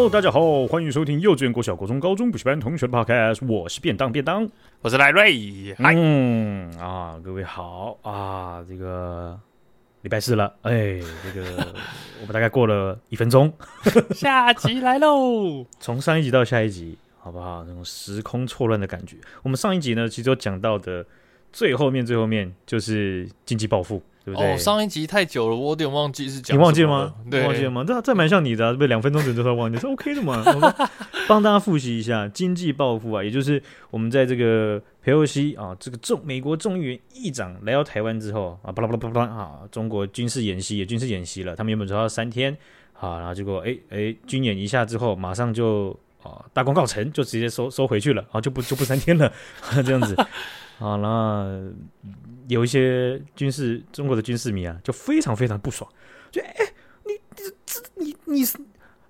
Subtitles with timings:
[0.00, 4.48] Hello，大家好，欢迎收听幼稚园、国小、国中、高中补习班同学的 Podcast，我是便当便当，
[4.80, 5.76] 我是赖瑞。
[5.78, 9.38] 嗯啊，各位好啊，这个
[10.00, 11.44] 礼拜四了，哎，这个
[12.22, 13.52] 我们大概过了一分钟，
[14.12, 15.66] 下集来喽。
[15.78, 17.62] 从上一集到下一集，好不好？
[17.68, 19.18] 那种时空错乱的感觉。
[19.42, 21.04] 我们上一集呢，其实有讲到的
[21.52, 24.02] 最后面，最后面就是经济报复。
[24.24, 24.52] 对不对？
[24.52, 26.56] 哦，上一集太久了，我有点忘记是讲。
[26.56, 27.14] 你忘记了吗？
[27.30, 27.84] 对，忘记了吗？
[27.86, 29.78] 这这蛮像你的，啊，是不是两分钟前就算忘记？
[29.78, 30.44] 是 OK 的嘛？
[31.28, 42.56] 帮大家复习一下经济报复啊，也就是我们在这个裴洛西啊，这个众美国众议员议长来到台湾之后啊，巴拉巴拉巴拉啊，中国军事演习也军事演习了，他们原本说要三天
[42.98, 49.32] 啊，然后结果哎哎军演一下之后，马上就啊大功告成，就直接收收回去了啊，就不就不三天了，
[49.84, 50.16] 这样子。
[50.78, 51.60] 好，那
[52.50, 55.88] 有一些军事中国的军事迷啊，就非常非常不爽，
[56.32, 56.54] 就哎，
[57.04, 58.44] 你这这你你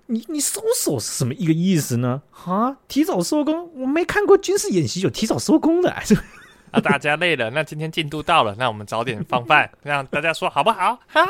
[0.05, 2.21] 你你收手是什么一个意思呢？
[2.45, 5.91] 啊，提早收工，我没看过军事演习有提早收工的。
[6.69, 10.99] 啊，大家累了，那今天进度到了，那我们早点放饭， 让大家说好不好？
[11.07, 11.21] 好。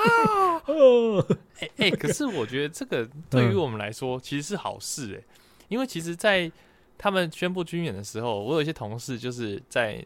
[1.59, 5.35] 哎哎，可是我觉得这个对于我们来说其实是好事哎，
[5.69, 6.51] 因为其实，在
[6.97, 10.05] 他们宣布军演的时候，我有一些同事就是在。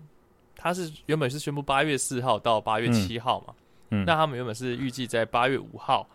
[0.56, 3.53] 他是原本是宣布八月四号到八月七号嘛，
[3.89, 6.08] 嗯，嗯，那他们原本是预计在八月五号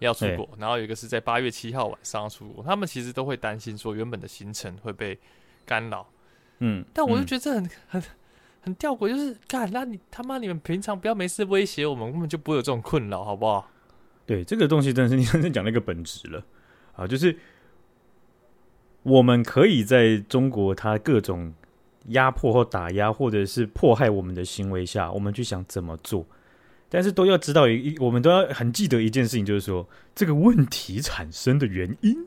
[0.00, 5.18] 要出国，然后有一个是在八月七号晚上要出国，他们其实都会担心说原本的行程会被
[5.64, 6.06] 干扰，
[6.58, 8.02] 嗯，但我就觉得这很很
[8.62, 13.70] 很吊诡，就是干，那你他妈你们平常不要没事威胁我们，根本就不会有这种困扰，好不好？
[14.26, 16.44] 对，这个东西真的是你刚才讲那个本质了。
[16.94, 17.38] 啊，就是
[19.02, 21.54] 我们可以在中国，它各种。
[22.08, 26.26] 压迫或打压，或者是迫害我们的行为下，我们去想怎么做，
[26.88, 32.26] 但是都要知道一，我们都要很记得一件事情，就是说这个问题产生的原因，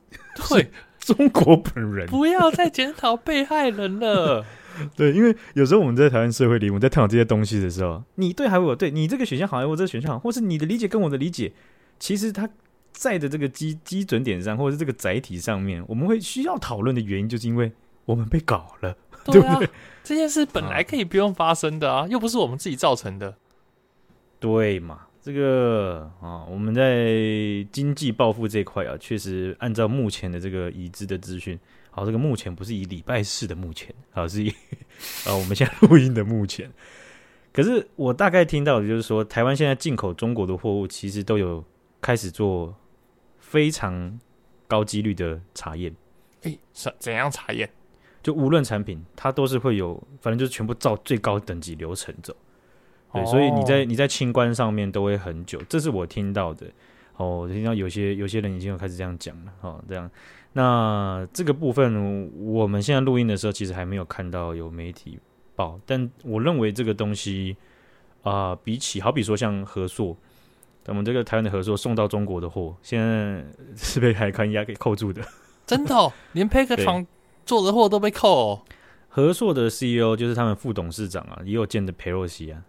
[0.49, 4.45] 对中国本人，不要再检讨被害人了。
[4.95, 11.53] 对，因为有时候我们在台湾社会里，我们在探讨这些东西的时候，你对还是我对，你这个选项好还是我这个选项好，或是你的理解跟我的理解，
[11.97, 12.49] 其实它
[12.91, 17.71] 在的这个基基准点上，或者是这个载体上面，我们会需要讨论的原因，就是因为
[18.03, 18.97] 我们被搞了。
[19.25, 23.35] 对啊，对对，这件事本来可以不用发生的啊，啊又不是我们自己造成的。
[24.39, 25.07] 对嘛？
[25.21, 27.07] 这个啊，我们在
[27.71, 31.59] 经济报复这一块啊，确实按照目前的这个已知的资讯，
[31.89, 34.49] 好、啊，这个目前不是以礼拜四的目前，好、啊，是以
[35.25, 36.71] 啊我们现在录音的目前。
[37.51, 41.63] 可是我大概听到的就是说，台湾现在进口中国的货物，其实都有
[42.01, 42.75] 开始做
[43.39, 44.19] 非常
[44.67, 45.95] 高几率的查验。
[46.41, 47.67] 诶，怎怎样查验？
[48.25, 52.35] 就无论产品，它都是会有，反正就是全部照最高等级流程走。
[53.13, 56.65] 对，哦、所以你在你在清关上面都会很久，这是我听到的。
[57.17, 59.53] 哦，我听到有些有些人已经有开始这样讲了。
[59.61, 60.09] 哦，这样，
[60.53, 65.19] 那这个部分我们现在录音的时候，其实还没有看到有媒体
[65.55, 65.79] 报。
[65.85, 67.55] 但我认为这个东西
[68.23, 70.17] 啊、呃，比起好比说像合作，
[70.87, 73.45] 我们这个台湾的合作送到中国的货，现在
[73.77, 75.21] 是被海关压给扣住的。
[75.67, 77.05] 真的、哦，连配个床。
[77.45, 78.61] 做的货都被扣哦。
[79.07, 82.63] 和硕的 CEO 就是他们副董事长啊，也有见的裴洛西啊。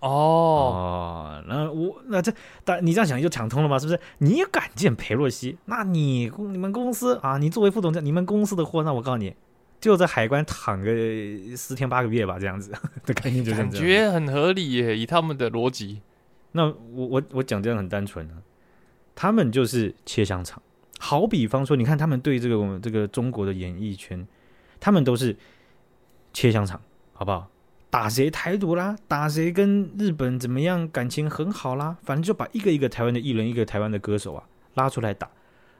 [0.00, 2.30] 哦哦，那我那这
[2.64, 3.78] 但你这样想就讲通了吗？
[3.78, 3.98] 是不是？
[4.18, 5.56] 你也敢见裴洛西？
[5.64, 9.34] 那你公你们公司啊，你作为副董事长，你们公司的货，那我告诉你，
[9.80, 10.90] 就在海关躺个
[11.56, 12.70] 十天八个月吧，这样子
[13.06, 13.70] 的概念就这样。
[13.70, 16.02] 感觉很合理耶，以他们的逻辑。
[16.52, 18.34] 那我我我讲这样很单纯啊，
[19.14, 20.62] 他们就是切香肠。
[20.98, 24.26] 好比方说，你看他们对这个我们这个中国的演艺圈，
[24.80, 25.36] 他们都是
[26.32, 26.80] 切香肠，
[27.12, 27.50] 好不好？
[27.88, 35.30] 打谁台独啦，打谁跟日本怎么样感情很好啦，反正就把一个一个台湾的艺人，一个台湾的歌手啊拉出来打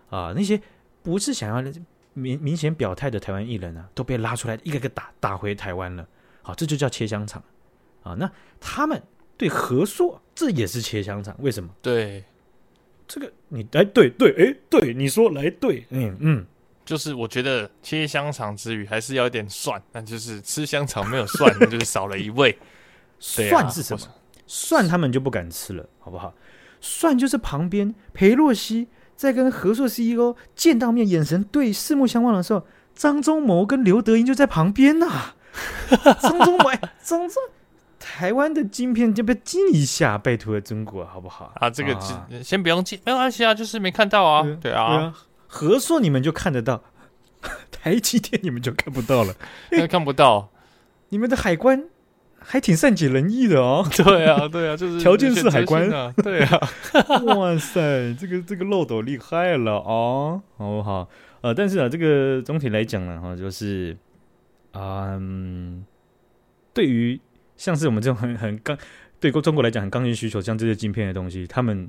[0.09, 0.59] 啊，那些
[1.03, 1.73] 不是想要
[2.15, 6.07] 明明显表态的台湾艺人啊，都被拉出来一个个打打回台湾了。
[6.43, 7.43] 好，这就叫切香肠
[8.03, 8.15] 啊。
[8.15, 8.31] 那
[8.61, 9.03] 他们
[9.37, 11.69] 对何硕，这也是切香肠，为什么？
[11.83, 12.25] 对。
[13.09, 16.47] 这个你哎对对哎对你说来对嗯嗯，
[16.85, 22.57] 就是我觉得切香肠之余还是要一点蒜，那就是吃香肠没有蒜，那就是少了一味。
[23.19, 24.07] 蒜是什么？
[24.47, 26.35] 蒜他们就不敢吃了，好不好？
[26.81, 35.37] 蒜就是旁边裴洛西在跟合硕 CEO 见到面，眼神对四目相望的时候，张忠谋跟刘德英就在旁边呐、啊。
[36.21, 36.71] 张忠谋，
[37.03, 37.43] 张忠。
[38.09, 41.53] 台湾的晶片就不要禁一下，拜托了中国好不好？
[41.57, 41.99] 啊，这个
[42.41, 44.89] 先不用禁，没关系啊，就是没看到啊，对，对啊。
[44.89, 45.15] 对啊，
[45.49, 46.85] 和硕你们就看得到，
[47.73, 49.35] 台积电你们就看不到了，
[49.91, 50.51] 看不到。
[51.09, 51.89] 你们的海关
[52.39, 53.85] 还挺善解人意的哦。
[53.91, 56.15] 对啊，对啊，就是 条件式海关啊。
[56.23, 56.61] 对啊，
[57.25, 60.41] 哇塞，这个这个漏斗厉害了哦。
[60.57, 61.09] 好不好？
[61.41, 63.97] 呃，但是啊，这个总体来讲呢，哈，就是，
[64.75, 65.85] 嗯，
[66.73, 67.21] 对于
[67.57, 68.77] 像是我们这种很很刚，
[69.19, 71.89] 对中国来讲很刚性需求，像这些晶片的东西，他们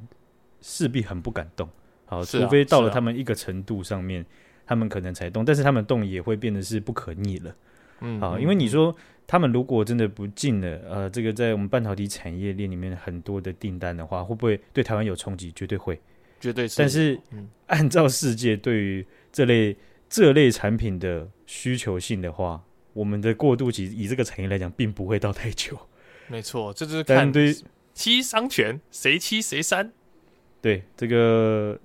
[0.61, 1.69] 势必很不敢动。
[2.05, 4.25] 好，除非到了他们一个程度上面，
[4.65, 7.55] 他们可能才动，但是他们动也会变得是不可逆了。
[7.99, 15.51] 嗯，好，因为你说他们如果真的不进了，呃，这个在我们半导体产业链里面很多的订单的话，会不会对台湾有冲击？
[15.51, 15.99] 绝对会，
[16.39, 16.75] 绝对是。
[16.77, 17.19] 但是，
[17.65, 19.75] 按照世界对于这类
[20.07, 22.63] 这类产品的需求性的话，
[22.97, 25.77] 我们的过渡期以这个产业来讲，并不会到太久。
[26.27, 27.55] 没错，这就是看对
[27.93, 29.91] 七伤拳，谁七谁三。
[30.61, 31.79] 对这个。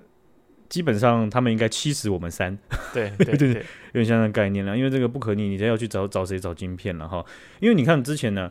[0.72, 2.56] 基本上他们应该七死我们三，
[2.94, 4.74] 对 对对，有点像那概念了。
[4.74, 7.22] 因为这个不可逆，你才要去找找谁找晶片了哈。
[7.60, 8.50] 因为你看之前呢，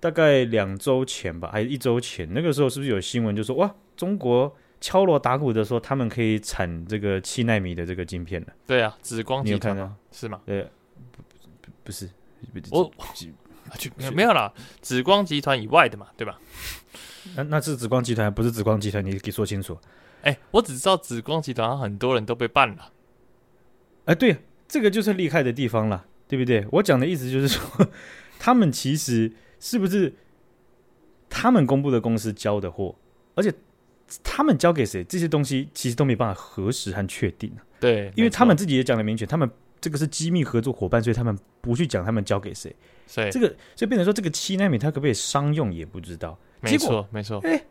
[0.00, 8.48] 大概两周前吧，还是一周前，那个时候是不是有新闻就说哇，中国敲锣打鼓的说他们可以产这个七纳米的这个晶片了？
[8.66, 9.96] 对啊，紫光集团吗？
[10.10, 10.40] 是吗？
[10.44, 10.66] 对，
[11.90, 12.90] 不是，我
[14.14, 16.40] 没有啦，紫光集团以外的嘛，对吧？
[17.36, 19.78] 那那是紫光集团，不是紫光集团，你给说清楚。
[20.22, 22.92] 哎、欸，我只知道紫光集团很多人都被办了。
[24.06, 26.66] 哎、欸，对，这个就是厉害的地方了，对不对？
[26.72, 27.88] 我讲的意思就是说，
[28.38, 30.14] 他们其实是不是
[31.28, 32.96] 他们公布的公司交的货，
[33.34, 33.52] 而且
[34.24, 37.52] 他们交给谁，这些东西其实都没办法核实和确定。
[37.78, 39.48] 对，因为他们自己也讲的明确，他们
[39.80, 42.74] 这个是机密合作伙伴，所以他们不去讲他们交给谁。
[43.06, 46.38] 所以这个，所以变成说这个七纳米它可不可以商用也不知道。
[46.60, 47.40] 没错，没错。
[47.44, 47.62] 哎。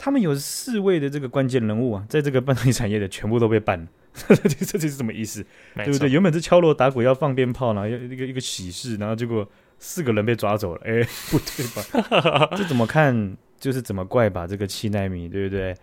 [0.00, 3.88] 他们有四位的这个关键人物啊，在这个半导体产业的全部都被办了，
[4.46, 5.44] 这这是什么意思？
[5.74, 6.08] 对不对？
[6.08, 9.44] 原本是敲锣打鼓要放鞭炮，然后一个一个喜事，然后结果
[9.80, 12.48] 四个人被抓走了，哎，不对吧？
[12.56, 14.46] 这怎么看就是怎么怪吧？
[14.46, 15.74] 这个七纳米，对不对？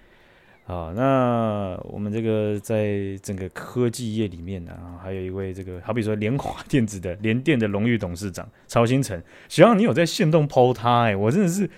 [0.68, 11.70] 好，那我们这个在整个科技业里面呢、啊，还有一位这个，好比说联华电子的联电的荣誉董事长曹新成，希望你有在线动抛他，哎，我真的是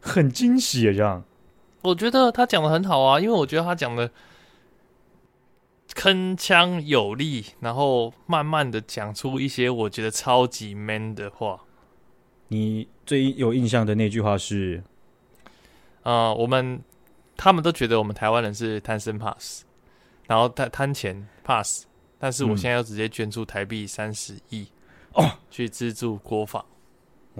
[0.00, 1.22] 很惊喜啊，这样。
[1.82, 4.10] 我觉得他讲的很好啊，因为我觉得他讲的
[5.92, 11.60] 铿锵有力，然后慢慢的讲出一些我觉得超级 man 的话。
[12.48, 14.82] 你最有印象的那句话是？
[16.02, 16.80] 啊、呃，我们
[17.42, 19.64] 他们都觉得我们台湾人是贪生怕死，
[20.26, 21.86] 然后贪贪钱怕死，
[22.18, 24.68] 但是我现在要直接捐出台币三十亿
[25.14, 26.62] 哦，去资助国防。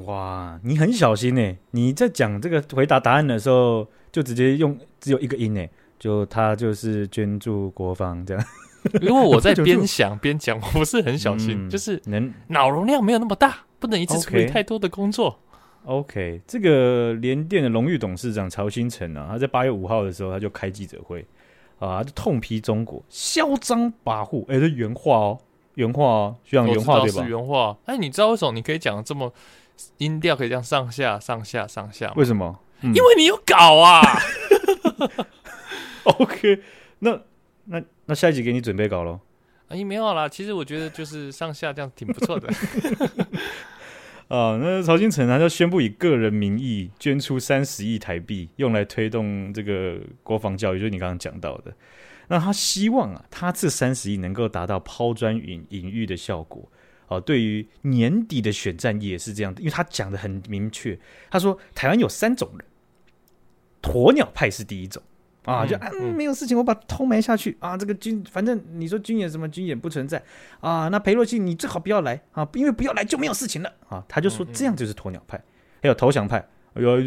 [0.06, 1.56] 哇，你很小心呢！
[1.72, 3.86] 你在讲这个回答答案的时候。
[4.12, 8.44] 就直接用只有一个音诶，就他就是捐助国防这样。
[9.00, 15.38] 因为我在边 想边讲，我不是很小心，嗯、就是能脑容量没有那么大，不能一次处理太多的工作。
[15.84, 21.24] OK，, 这个联电的荣誉董事长曹新成啊，他在八月五号的时候他就开记者会
[21.78, 24.44] 啊，他就痛批中国嚣张跋扈。
[24.48, 25.38] 哎，这原话哦，
[25.74, 27.24] 原话哦，需要原话对吧？
[27.26, 27.76] 原话。
[27.86, 29.32] 哎，你知道为什么你可以讲的这么
[29.96, 32.12] 音调可以这样上下上下上下？
[32.14, 32.58] 为什么？
[32.82, 34.02] 因为你有搞啊，
[36.04, 36.62] OK，
[37.00, 37.20] 那
[37.64, 39.18] 那那下一集给你准备搞喽。
[39.68, 42.48] 哎，没有啦，其实我觉得就是上下这样挺不错的。
[44.30, 51.74] 啊，那曹兴诚他就宣布以个人名义捐出三十亿台币，用来推动这个国防教育，就是你刚刚讲到的。
[52.28, 56.70] 那他希望啊，他这三十亿能够达到抛砖引引玉的效果。
[57.08, 60.96] 哦、对于年底的选战也是这样，因为他讲的很明确，
[61.28, 62.64] 他说台湾有三种人。
[63.82, 65.02] 鸵鸟派是第一种
[65.44, 67.76] 啊，就啊没有事情，我把头埋下去啊。
[67.76, 70.22] 这个军反正你说军演什么军演不存在
[70.60, 70.88] 啊。
[70.88, 74.04] 那裴洛西你最好不要来啊，因为不要来就没有事情了啊。
[74.06, 75.42] 他就说这样就是鸵鸟派，
[75.82, 76.46] 还有投降派。
[76.74, 76.98] 哎呦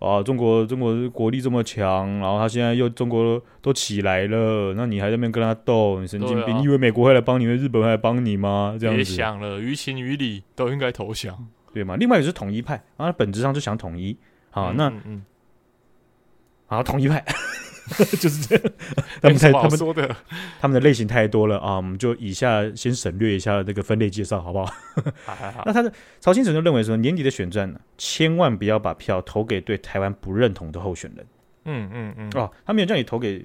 [0.00, 6.56] 啊，中国中国国力这么强，然后他现在又中国都起来了，那你还在那边跟他斗，你神经病？
[6.58, 8.76] 你以为美国会来帮你，日本会来帮你吗？
[8.80, 11.94] 这样子别想了，于情于理都应该投降，对吗？
[11.96, 14.16] 另外也是统一派啊，本质上就想统一
[14.50, 14.72] 啊。
[14.76, 15.22] 那嗯。
[16.66, 17.22] 啊，统一派
[18.20, 18.64] 就是这样，
[19.20, 20.16] 他们太他们说的，
[20.60, 24.66] 他们的类型太多了啊，我们就以下先省略一下这个分类介绍，好不好？
[25.26, 31.26] 好好好，那他的曹兴成就认为说，年底的选战呢，千万不要把票投给对台湾不认同的候选人。
[31.64, 32.30] 嗯嗯嗯。
[32.34, 33.44] 哦，他没有叫你投给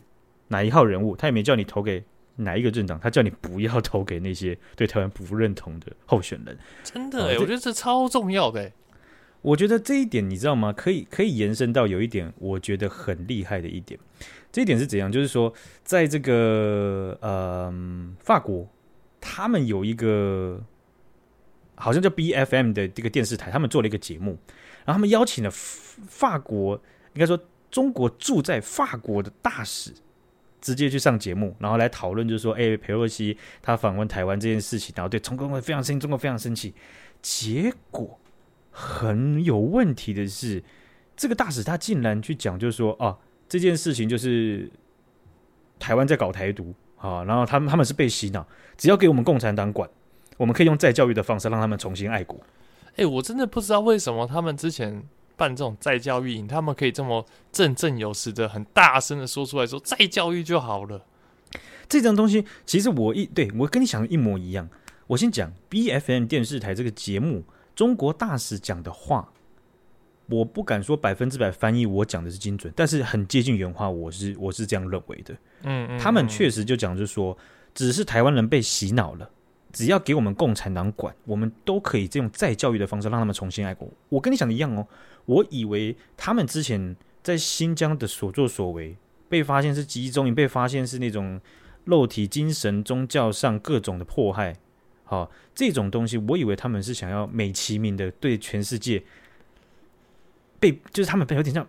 [0.50, 2.04] 哪一号人物，他也没叫你投给
[2.36, 6.58] 哪一个政党，他叫你不要投给那些对台湾不认同的候选人。
[6.84, 8.72] 真的哎，我觉得这超重要的。
[9.42, 10.74] 我觉得这一点你知道吗？
[10.74, 14.00] 可以可以延伸到有一点，我觉得很厉害的一点。
[14.52, 15.12] 这一点是怎样？
[15.12, 15.54] 就是说，
[15.84, 17.72] 在这个呃
[18.20, 18.68] 法国，
[19.22, 20.62] 他们有一个
[21.76, 24.38] 好像叫 BFM 的这个电视台，他们做了一个节目，
[24.86, 26.76] 然后他们邀请了法国，
[27.14, 27.40] 应该说
[27.70, 29.94] 中国驻在法国的大使，
[30.60, 36.74] 直接去上节目，然后来讨论，就是说，哎，佩洛西他访问台湾这件事情，然后对中国非常生气，中国非常生气。
[37.22, 38.20] 结果
[38.80, 40.64] 很有问题的是，
[41.16, 43.18] 这个大使他竟然去讲，就是说，啊，
[43.50, 44.70] 这件事情就是
[45.80, 49.90] 台湾在搞台独啊，然后他们他们是被洗脑，只要给我们共产党管，
[50.38, 52.40] 我们可以用再教育的方式让他们重新爱国。
[52.98, 55.04] 哎，我真的不知道为什么他们之前。
[55.38, 61.06] 办这种再教育营，他们可以这么振振有词的、很大声的说出来说，再教育就好了。
[61.88, 64.68] 这种东西，其实我一对我跟你想的一模一样。
[65.06, 67.44] 我先讲 BFM 电视台这个节目，
[67.78, 69.32] 中国大使讲的话，
[70.26, 75.32] 我不敢说百分之百翻译我讲的是精准，但是很接近原话，我是我是这样认为的。
[75.62, 77.38] 嗯，嗯，嗯，他们确实就讲，就是说，
[77.76, 79.30] 只是台湾人被洗脑了。
[79.72, 83.88] 只要给我们共产党管，我们都可以这种再教育的方式让他们重新爱国。
[84.10, 84.88] 我跟你想的一样哦，
[85.26, 88.98] 我以为他们之前在新疆的所作所为
[89.30, 91.40] 被发现是集中营，被发现是那种
[91.86, 94.56] 肉体、精神、宗教上各种的迫害。
[95.08, 99.02] 好、哦，这种东西，我以为他们是想要美其名的对全世界
[100.60, 101.68] 被，就是他们有点像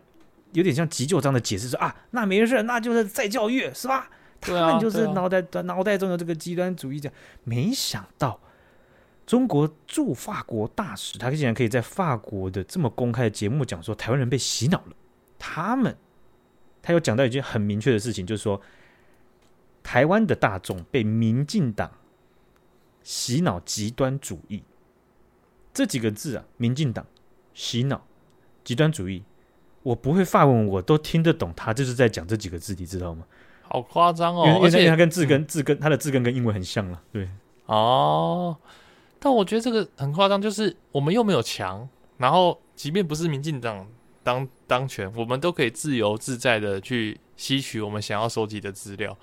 [0.52, 4.10] 有点像急救章的解释说啊，那没事，那就是再教育，是吧？
[4.40, 7.10] 他们就是脑袋脑袋中的这个极端主义者，
[7.44, 8.40] 没想到
[9.26, 14.92] 中国驻法国大使，他竟然可以在法国的这么公开的节目讲说，台湾人被洗脑了。
[15.38, 15.96] 他们，
[16.82, 18.60] 他有讲到一件很明确的事情，就是说，
[19.82, 21.90] 台湾的大众被民进党
[23.02, 24.62] 洗脑极端主义
[25.72, 27.06] 这几个字啊，民进党
[27.54, 28.04] 洗脑
[28.64, 29.22] 极端主义，
[29.82, 33.24] 我不会发文，我都听得懂，他就是在讲这几个字，你知道吗？
[33.62, 34.60] 好夸张哦！
[34.62, 37.02] 而且它跟字根、字根，它的字根跟英文很像了。
[37.12, 37.28] 对，
[37.66, 38.56] 哦，
[39.18, 43.86] 但我觉得这个很夸张，就是我们又没有墙，然后即便不是民进党
[44.22, 49.16] 当当权，我们都可以自由自在的去吸取我们想要收集的资料，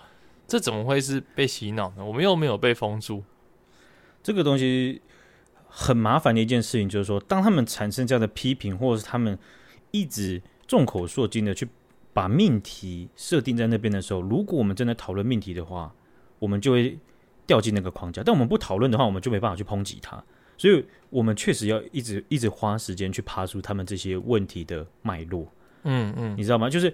[0.48, 2.06] 这怎么会是被洗脑呢？
[2.06, 3.24] 我们又没有被封住。
[4.26, 5.02] 这个东西
[5.70, 9.38] 很麻烦的一件事情，就是说，当他们产生这样的批评，或者是他们
[9.92, 11.68] 一直众口铄金的去。
[12.16, 15.94] 把命题设定在那边的时候，如果我们真的讨论命题的话，
[16.40, 16.98] 我们就会
[17.46, 20.24] 掉进那个框架；但我们不讨论的话，我们就没办法去抨击它。
[20.58, 25.46] 所以，我们确实要一直一直花时间去爬出他们这些问题的脉络。
[25.84, 26.70] 嗯嗯，你知道吗？
[26.70, 26.94] 就是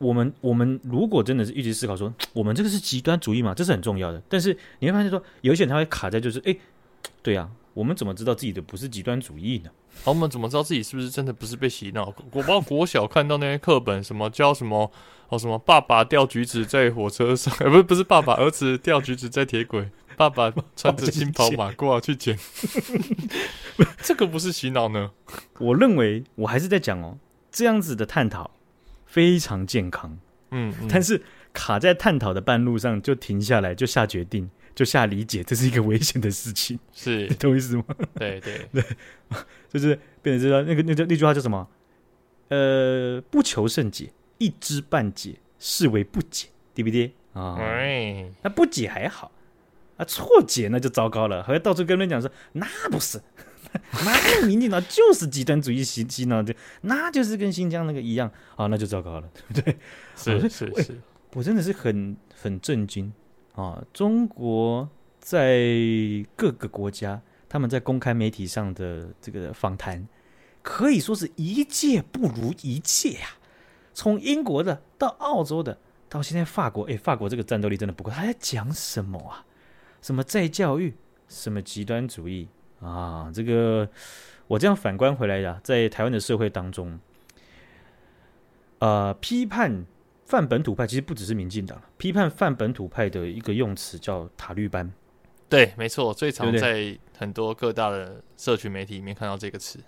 [0.00, 4.20] 我们我们如果真的是一直思考说， 我们这个是极端主义嘛，这是很重要的。
[4.30, 6.56] 但是你会发现说，有一些人他会卡在就是，哎，
[7.22, 9.70] 对呀、啊，我们怎么知道自己的不是极端主义呢？
[10.02, 12.14] 好，我们怎么知道自己是不是真的不是被洗脑？
[12.32, 14.90] 我包括国小看到那些课本，什么教什么
[15.28, 22.38] 哦，什么爸爸掉橘子在火车上，呃，不是不是爸爸，儿子掉橘子在铁轨， 爸爸穿着新跑马褂去捡，
[24.02, 25.10] 这个不是洗脑呢？
[25.58, 27.18] 我认为我还是在讲哦，
[27.52, 28.50] 这样子的探讨
[29.10, 30.16] 非常健康，
[30.52, 31.20] 嗯，嗯，但是
[31.52, 34.48] 卡在探讨的半路上就停下来，就下决定。
[34.72, 37.26] 就下理解，这是一个危险的事情，是。
[37.28, 37.84] 你懂意思吗？
[38.14, 38.66] 对对。
[38.72, 38.82] 对，
[39.68, 41.68] 就是变成知道那个那个那句话叫什么？
[42.48, 47.12] 呃，不求甚解，一知半解，视为不解，对不对？
[47.34, 47.56] 啊？
[47.58, 49.32] 哎，那不解还好，
[49.98, 53.20] 啊，错解那就糟糕了，还要到处跟人讲说那不是，
[54.04, 59.76] 那民进党就是极端主义洗洗脑的，那就是跟新疆那个一样啊，那就糟糕了，对 不对？
[60.16, 61.00] 是是是，
[61.34, 63.12] 我真的是很很震惊。
[63.54, 65.66] 啊，中国在
[66.36, 70.06] 各个国家，他们在公开媒体上的这个访谈，
[70.62, 73.28] 可以说是一届不如一届呀。
[73.92, 78.10] 从英国的到澳洲的，到现在法国，哎，法国这个战斗力真的不够。
[78.10, 79.44] 他在讲什么啊？
[80.00, 80.94] 什么再教育？
[81.28, 82.48] 什么极端主义
[82.80, 83.30] 啊？
[83.32, 83.88] 这个
[84.46, 86.98] 我这样反观回来呀，在台湾的社会当中，
[88.78, 89.84] 呃，批判。
[90.26, 94.88] 泛本土派其实不只是民进党，批判泛本土派的一个用词叫塔绿班。
[95.48, 99.80] 对，没错，最常在很多各大的社群媒体里面看到这个词。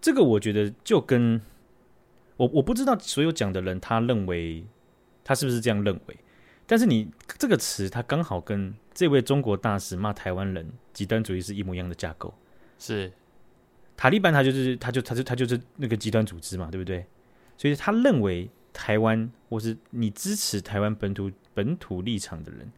[0.00, 1.42] 这个我觉得就跟
[2.36, 4.64] 我我不知道所有讲的人他认为
[5.24, 6.16] 他是不是这样认为，
[6.68, 12.34] 但是你这个词它刚好跟这位中国大使骂台湾人极端主义是一模一样的架构。
[12.78, 13.10] 是
[13.96, 17.06] 塔利班他就是他就他就他就是那个极端组织嘛，对不对？
[17.56, 18.50] 所以他认为。
[18.72, 22.70] 台湾，或是你支持台湾本土本土立场的人，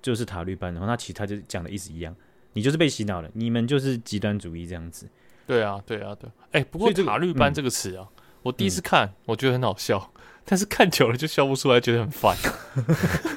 [0.00, 0.72] 就是塔利班。
[0.72, 2.14] 然后他其实他就讲的意思一样，
[2.52, 5.08] 你就是被洗脑了，你们就是极端主义这样子。
[5.44, 6.30] 对啊，对啊，对。
[6.52, 10.12] 哎、欸，不过塔利班这个词啊，嗯、我第一次看、嗯、我觉得很好笑，
[10.44, 12.36] 但是看久了就笑不出来，觉得很烦。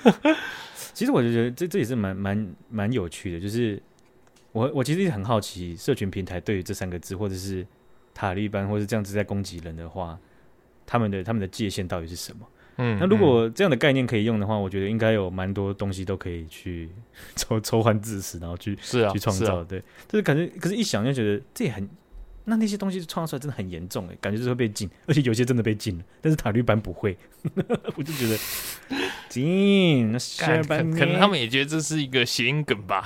[0.95, 3.79] 其实我就觉得这这也是蛮蛮蛮有趣的，就是
[4.53, 7.67] 我我其实也很好奇，社群平台对于这三个字，或者是
[8.13, 10.17] 塔利班或是这样子在攻击人的话，
[10.85, 12.47] 他们的他们的界限到底是什么？
[12.77, 16.89] 嗯，那如果这样的概念可以用的话，我觉得应该有蛮多东西都可以去
[17.35, 19.59] 抽抽换知识，然后去是啊去创造。
[19.61, 21.89] 啊、对，就是感觉，可是一想就觉得这也很，
[22.45, 27.17] 那那些东西创造出来真的很严重哎，感觉就是会被禁，而且有些真的被禁了，但是塔利班不会，
[27.97, 28.37] 我就觉得
[29.29, 33.03] 可能他们也觉得这是一个谐音梗吧。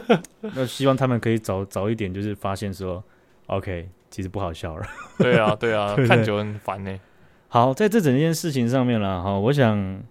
[0.40, 3.04] 那希望他们可以早早一点，就是发现说
[3.46, 4.86] ，OK，其实不好笑了。
[5.18, 6.98] 对啊，对啊，对对看久很烦呢。
[7.48, 10.02] 好，在这整件事情上面了哈，我想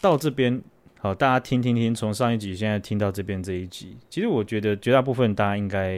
[0.00, 0.62] 到这边，
[0.98, 5.96] 好，大家听听听，从上一集现在听到这边这一集，其实我觉得绝大部分大家应该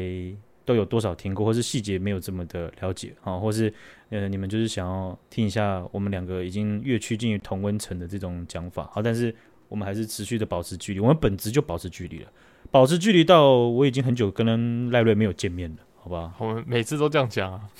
[0.66, 3.72] 都有多少听过，或是细节没有这么的了解啊，或是
[4.10, 9.34] 呃，你们就是想要听一下我们两个已经越趋近于同温层的这种讲法，好，但是
[9.68, 12.30] 我们还是持续的保持距离，我们本质就保持距离了，
[12.70, 16.34] 保持距离到我已经很久跟赖瑞没有见面了，好吧？
[16.38, 17.70] 我们每次都这样讲啊。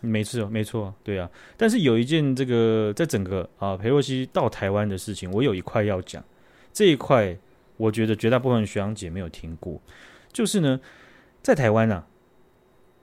[0.00, 1.28] 没错，没错，对啊。
[1.56, 6.22] 但是有一件这个在整个啊裴洛西到台湾的事情，我有一块要讲。
[6.72, 7.36] 这一块
[7.76, 9.82] 我觉得绝大部分学长姐没有听过，
[10.32, 10.78] 就是呢，
[11.42, 12.06] 在台湾啊，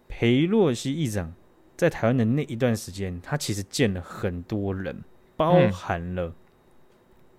[0.08, 1.34] 裴洛西议长
[1.76, 5.04] 在台湾的那一段时间，他其实见了很多人，
[5.36, 6.34] 包含了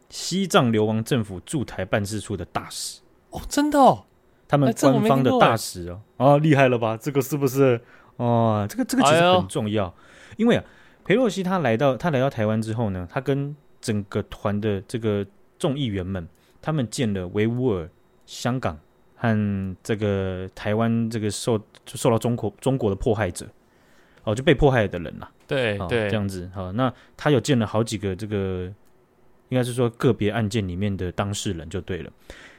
[0.08, 3.00] 西藏流亡政府驻台办事处的大使。
[3.30, 4.04] 哦，真的哦，
[4.48, 6.96] 他们官方的大使哦，啊，厉害了吧？
[6.96, 7.80] 这个是不是？
[8.16, 10.64] 哦，这个这个其实很重要，哎、因为啊，
[11.04, 15.26] 裴洛西他来到他来到台湾之后呢，他跟整个团的这个
[15.58, 16.26] 众议员们，
[16.62, 17.90] 他们见了维吾尔、
[18.24, 18.78] 香港
[19.16, 23.46] 和这个台湾这个受受到中国中国的迫害者，
[24.24, 28.72] 哦，就被迫害的人呐，对对，这样子，好，那他有见了好几个这个，
[29.48, 32.12] 应该是说个别案件里面的当事人就对了。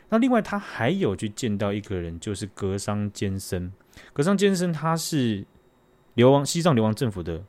[0.09, 3.71] 那另外他还有去见到一个人，就是格桑坚森。
[4.13, 5.45] 格桑坚森他是
[6.13, 7.43] 流亡西藏流亡政府的，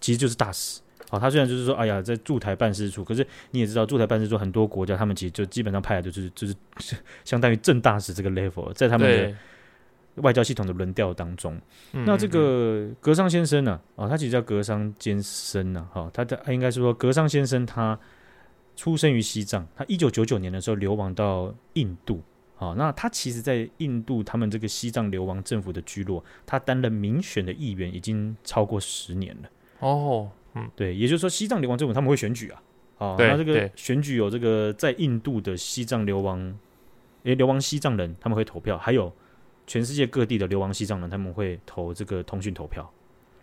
[0.00, 0.80] 其实就是大使。
[1.08, 6.54] 好，他虽然就是说，哎呀，在驻台办事处，可是你也知道，驻台办事处很多国家，他们其实就基本上派的就是就是
[7.24, 9.34] 相当于正大使这个 level，在他们的
[10.22, 11.60] 外交系统的轮调当中。
[11.92, 17.98] 那这个格桑先生呢，啊，他其实叫格桑坚生呢，哈，他的应该是说格桑先生他。
[18.78, 22.20] 出生于西藏，他一九九九年的时候流亡到印度。
[22.56, 29.48] 好，那他其实，在印度他们这个西藏流亡政府的居落，他担任民选的议员已经超过十年了。
[29.78, 32.62] 哦，嗯，对，也就是说，西藏流亡政府他们会选举啊。
[32.98, 36.58] 哦，对，那这个选举有这个在印度的西藏流亡，
[37.24, 39.12] 诶，流亡西藏人他们会投票，还有
[39.66, 42.90] 全世界各地的流亡西藏人他们会投这个通讯投票。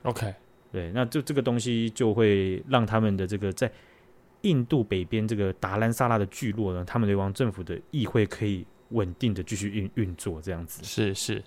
[0.02, 0.34] OK，
[0.72, 3.72] 对，那就这个东西就会让他们的这个在。
[4.46, 10.84] 印度北边这个达兰萨拉的聚落呢，他们流亡政府的议会可以稳定的继续运运作，这样子。
[10.84, 11.42] 是是。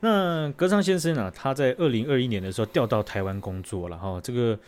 [0.00, 4.58] 那格桑先生啊，他在二零二一年的时候调到台湾工作了哈，这个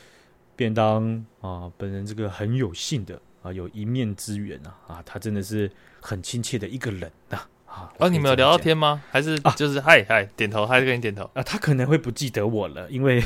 [0.58, 7.48] 便当啊，本人这个很有幸的啊，有一面之缘啊啊，他真的是很亲切的一个人呐啊。
[7.66, 9.00] 啊，哦，你们有聊到天吗？
[9.10, 11.42] 还是就是嗨嗨、啊、点头，还是跟你点头啊？
[11.44, 13.22] 他可能会不记得我了，因为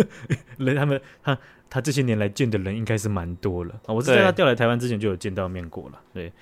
[0.58, 1.38] 人他们他。
[1.68, 3.92] 他这些年来见的人应该是蛮多了啊！
[3.92, 6.32] 我是在他调来台湾之前就有见到面过了，对，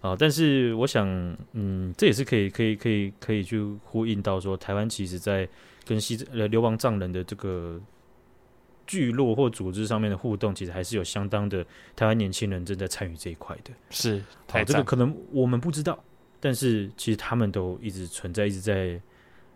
[0.00, 1.04] 啊，但是我想，
[1.54, 5.46] 嗯，这也是可以、可以、可以、可以去呼应到说，台湾其实在
[5.84, 7.80] 跟西呃流亡藏人的这个
[8.90, 13.70] 聚落或组织上面的互动，其实还是有相当的台湾年轻人正在参与这一块的。
[13.90, 16.02] 是，好，这个可能我们不知道，
[16.40, 19.00] 但是其实他们都一直存在，一直在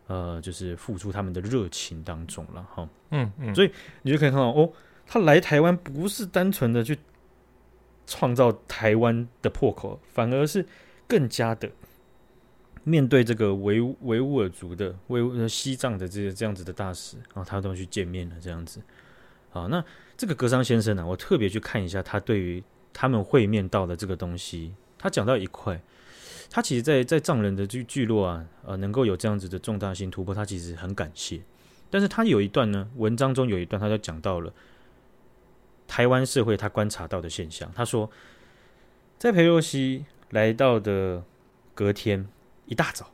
[0.06, 4.72] 呃，就是付出他们的热情当中了，哈，嗯嗯，所以你就可以看到哦。
[5.04, 6.96] 他来台湾不是单纯的去
[8.06, 10.64] 创造台湾的破口，反而是
[11.08, 11.68] 更加的
[12.84, 18.80] 面对这个维维吾尔族的维西藏的这些这样子的大使，然后他都去见面了，这样子。
[19.54, 19.84] 好，那
[20.16, 22.60] 这个格桑先生呢、我特别去看一下他对于
[22.92, 25.80] 他们会面到的这个东西，他讲到一块，
[26.50, 31.40] 他其实在，在藏人的聚聚落啊，呃，能够有这样子的重大性突破，他其实很感谢。
[31.88, 34.52] 但是他有一段呢，文章中有一段，他就讲到了。
[35.86, 38.10] 台湾社会他观察到的现象，他说，
[39.18, 41.22] 在裴洛西来到的
[41.76, 42.26] 隔天
[42.66, 43.08] 一大早，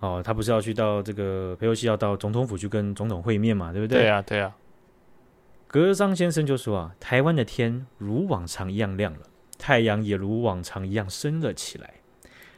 [0.00, 4.00] 哦，他不是要去到这个裴洛西要到总统府去跟总统会面嘛，对不对？
[4.00, 4.54] 对啊，对啊。
[5.66, 9.20] 格桑先生就说啊，台湾的天如往常一样亮了，
[9.58, 11.94] 太阳也如往常一样升了起来，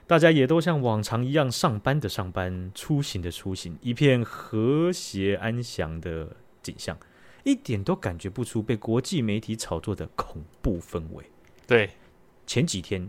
[0.07, 6.97] 大家也都像往常一样上班的上班，出行的出行，一片和谐安详的景象。
[7.45, 11.25] 一点都感觉不出被国际媒体炒作的恐怖氛围。
[11.67, 11.91] 对，
[12.47, 13.09] 前几天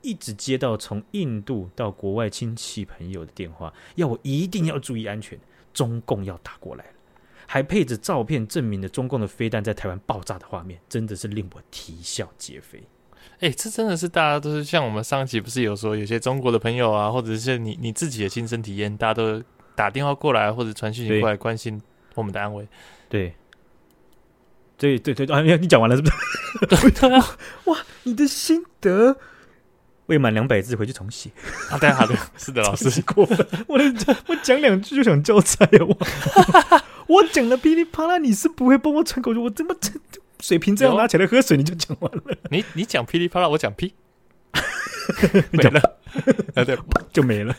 [0.00, 5.38] 一直接到从印度到国外亲戚朋友的电话，要我一定要注意安全，
[5.74, 6.92] 中共要打过来了，
[7.52, 12.78] 还配着照片证明了中共的飞弹在台湾爆炸的画面，真的是令我啼笑皆非。
[13.40, 19.42] 哎、欸，这真的是大家都是像我们上一集不是有说，有些中国的朋友啊，或者是你你自己的亲身体验，大家都
[19.74, 21.82] 打电话过来或者传讯息过来关心
[22.14, 22.68] 我们的安危。
[23.08, 23.34] 对，
[24.78, 25.40] 对对对啊！
[25.42, 26.90] 你讲完了是不是？
[26.92, 27.36] 对啊！
[27.66, 29.16] 哇，你的心得
[30.06, 31.30] 未满两百字，回去重写。
[31.68, 33.44] 啊，对，好的，是的，老师 过分。
[33.66, 33.76] 我
[34.28, 35.68] 我讲两句就想交差啊！
[35.80, 35.96] 我
[37.10, 39.90] 我讲了噼里啪啦，你是不会帮我喘口气，我怎么这？
[40.38, 42.22] 水瓶这样拿起来喝水，你就讲完了。
[42.50, 43.92] 你你讲噼里啪啦，我讲屁，
[45.52, 45.80] 没了，
[46.54, 46.78] 啊对，
[47.12, 47.54] 就没了。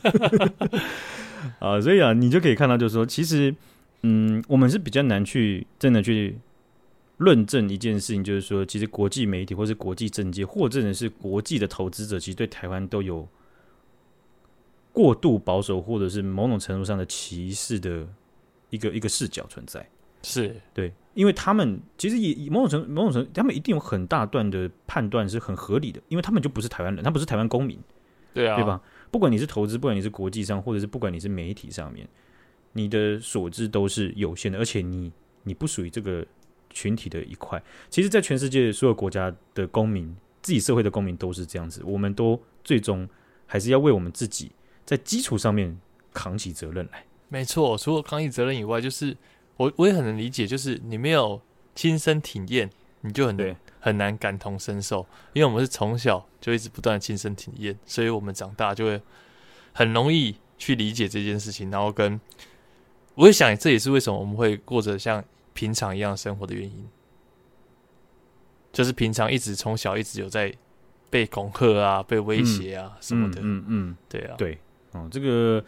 [1.60, 3.54] 啊，所以啊，你就可以看到，就是说，其实，
[4.04, 6.38] 嗯，我们是比较难去真的去
[7.18, 13.28] 论证一件事情，就是说，其实国际媒体或是国际政界，或者是国际的投资者，其实对台湾都有
[14.92, 18.08] 过度保守，或者是某种程度上的歧视的
[18.72, 19.88] 一个一个视角存在。
[20.24, 20.92] 是对。
[21.14, 27.78] 因为他们其实也某种程某种程度，他们一定有很大段的判断是很合理的，因为他们就不是台湾人，他不是台湾公民，
[28.34, 28.82] 对啊，对吧？
[29.12, 32.08] 不管你是投资，不管你是国际上，或者是不管你是媒体上面，
[32.72, 35.12] 你的所知都是有限的，而且你
[35.44, 36.26] 你不属于这个
[36.70, 37.62] 群体的一块。
[37.90, 43.06] 其实，在全世界所有国家的公民，自己社会的公民都是这样子，我们都最终
[43.46, 44.50] 还是要为我们自己
[44.86, 45.78] 在基础上面
[46.14, 47.04] 扛起责任来。
[47.32, 49.18] 没错，除了扛起责任以外，就是。
[49.58, 51.40] 我我也很能理解，就是你没有
[51.76, 52.68] 亲身体验，
[53.02, 55.06] 你就很对很难感同身受。
[55.34, 59.00] 因为我们是从小就一直不断亲身体验，所以我们长大就会
[59.72, 61.70] 很容易去理解这件事情。
[61.70, 62.20] 然后跟
[63.14, 66.90] 我也想，这也是为什么我们会过着像平常一样生活的原因，
[68.72, 70.52] 就是平常一直从小一直有在
[71.12, 73.42] 被恐吓啊、被威胁啊什么的。
[73.42, 74.58] 嗯嗯，嗯，对啊，对，
[74.94, 75.64] 哦，这个。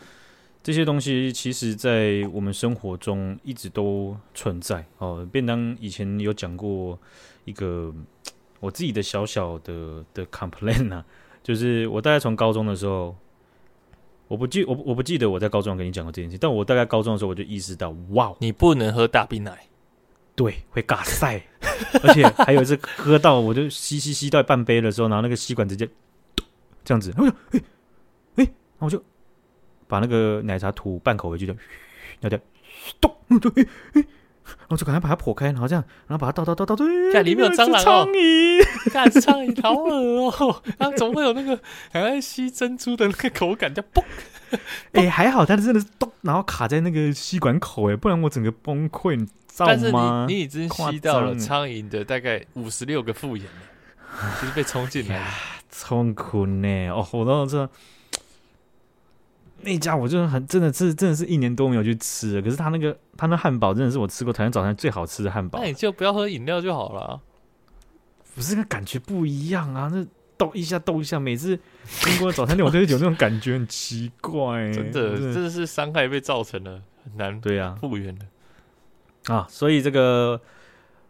[0.64, 5.28] 这些东西其实，在我们生活中一直都存在哦。
[5.30, 6.98] 便当以前有讲过
[7.44, 7.94] 一个
[8.62, 11.06] 我自己的小小的的 complain 啊，
[11.44, 13.14] 就是我大概从高中的时候，
[14.30, 19.68] 我不记我我不记得我在高中跟你讲过这件事，但我大概高中的时候我就意识到，哇，你不能喝大冰奶，
[20.34, 21.44] 对，会嘎塞，
[22.04, 25.90] 而且还有一次喝到我就吸吸吸到半杯的时候，然后那个吸管直接
[26.86, 27.62] 这样子，哎哎
[28.36, 29.04] 哎，然后我就。
[29.94, 31.54] 把那个奶茶吐半口回去，就
[32.22, 32.40] 要掉，
[33.00, 33.52] 咚，对，
[33.94, 41.60] 然后就赶快把它剖开，然后这样，然后把它倒倒倒倒，对，看里面有蟑螂哦， 苍蝇，看苍蝇好恶哦，然后怎么会有那个
[41.92, 44.04] 很爱吸珍珠的那个口感，叫嘣，
[44.94, 49.72] 哎，还好它真的是咚，然后卡在那个吸管口，哎，不然我整个崩溃，你知道吗？
[49.76, 55.30] 但是你你已经吸到了苍蝇的大概五十六个复眼了，就是被冲进来，
[55.86, 57.70] 痛苦呢，哦，我到这。
[59.64, 65.60] 那家我就很真的是真的是一年多没有去吃了，可是他那个他那汉堡真的是我吃过台湾早餐最好吃的汉堡。
[65.60, 67.20] 那你就不要喝饮料就好了，
[68.36, 69.90] 不是那感觉不一样啊！
[69.92, 74.72] 那抖一下抖一下，每次经过早餐店我都有那种感觉，很奇怪。
[74.72, 78.26] 真的，真的是伤害被造成了，很难对啊复原的
[79.34, 79.48] 啊。
[79.50, 80.42] 所以这个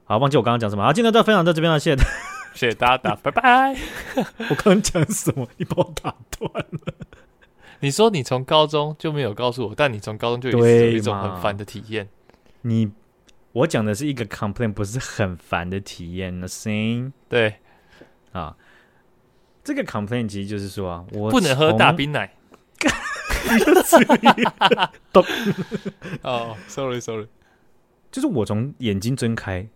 [0.03, 0.91] 好，忘记我刚刚讲什么啊？
[0.93, 2.03] 今天就分享到这边了，谢谢
[2.53, 3.75] 谢谢大家，打拜拜。
[4.49, 5.47] 我刚刚讲什么？
[5.57, 6.93] 你把我打断了。
[7.83, 12.07] 你说你从高中就没有告诉我，但你从高中就有一种很烦的体验。
[12.61, 12.89] 你
[13.51, 16.39] 我讲的是一个 complain，不是很烦的体验。
[16.39, 17.55] The same，对
[18.31, 18.55] 啊，
[19.65, 22.33] 这个 complain 其实就是说啊，我不能喝大冰奶。
[26.23, 27.27] 哦，sorry sorry，
[28.09, 29.67] 就是我从眼睛睁开，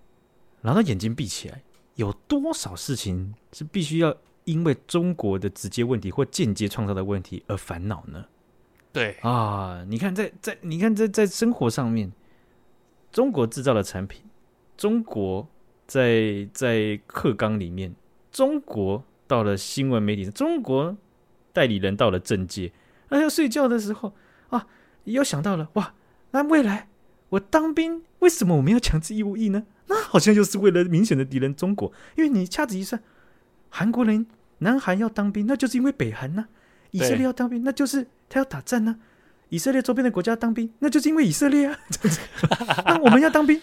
[0.61, 1.61] 然后眼睛闭起来，
[1.95, 4.15] 有多少事情是必须要。
[4.47, 8.25] 因为中国的直接问题或间接创造的问题而烦恼呢？
[8.93, 12.13] 对啊，你看在在你看在在生活上面，
[13.11, 14.23] 中国制造的产品，
[14.77, 15.45] 中国
[15.85, 17.93] 在在课纲里面，
[18.31, 20.95] 中国到了新闻媒体，中国
[21.51, 22.71] 代理人到了政界，
[23.09, 24.15] 那要睡觉的时候
[24.47, 24.65] 啊，
[25.03, 25.93] 又想到了哇，
[26.31, 26.87] 那未来
[27.29, 29.65] 我当兵，为什么我们要强制义务役呢？
[29.87, 33.03] 那好像就是为了明显的敌人中国，因为你掐指一算，
[33.69, 34.25] 韩国人。
[34.59, 36.45] 南韩要当兵，那就是因为北韩呐；
[36.91, 38.95] 以色列要当兵，那就是他要打仗呐；
[39.49, 41.79] 以色列周边的国家当兵，那就是因为以色列啊。
[42.85, 43.61] 那我们要当兵，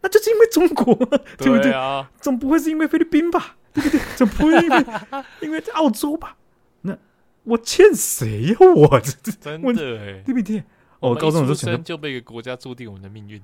[0.00, 0.94] 那就是因为中国，
[1.36, 1.72] 对不对？
[2.20, 3.56] 总不会是因为菲律宾吧？
[3.74, 4.00] 对不对？
[4.16, 4.86] 总不会因为
[5.42, 6.36] 因为澳洲吧？
[6.80, 6.96] 那
[7.44, 8.56] 我欠谁呀？
[8.74, 10.64] 我真的哎，对不对？
[11.00, 13.40] 哦，高中的时候就被一个国家注定我们的命运。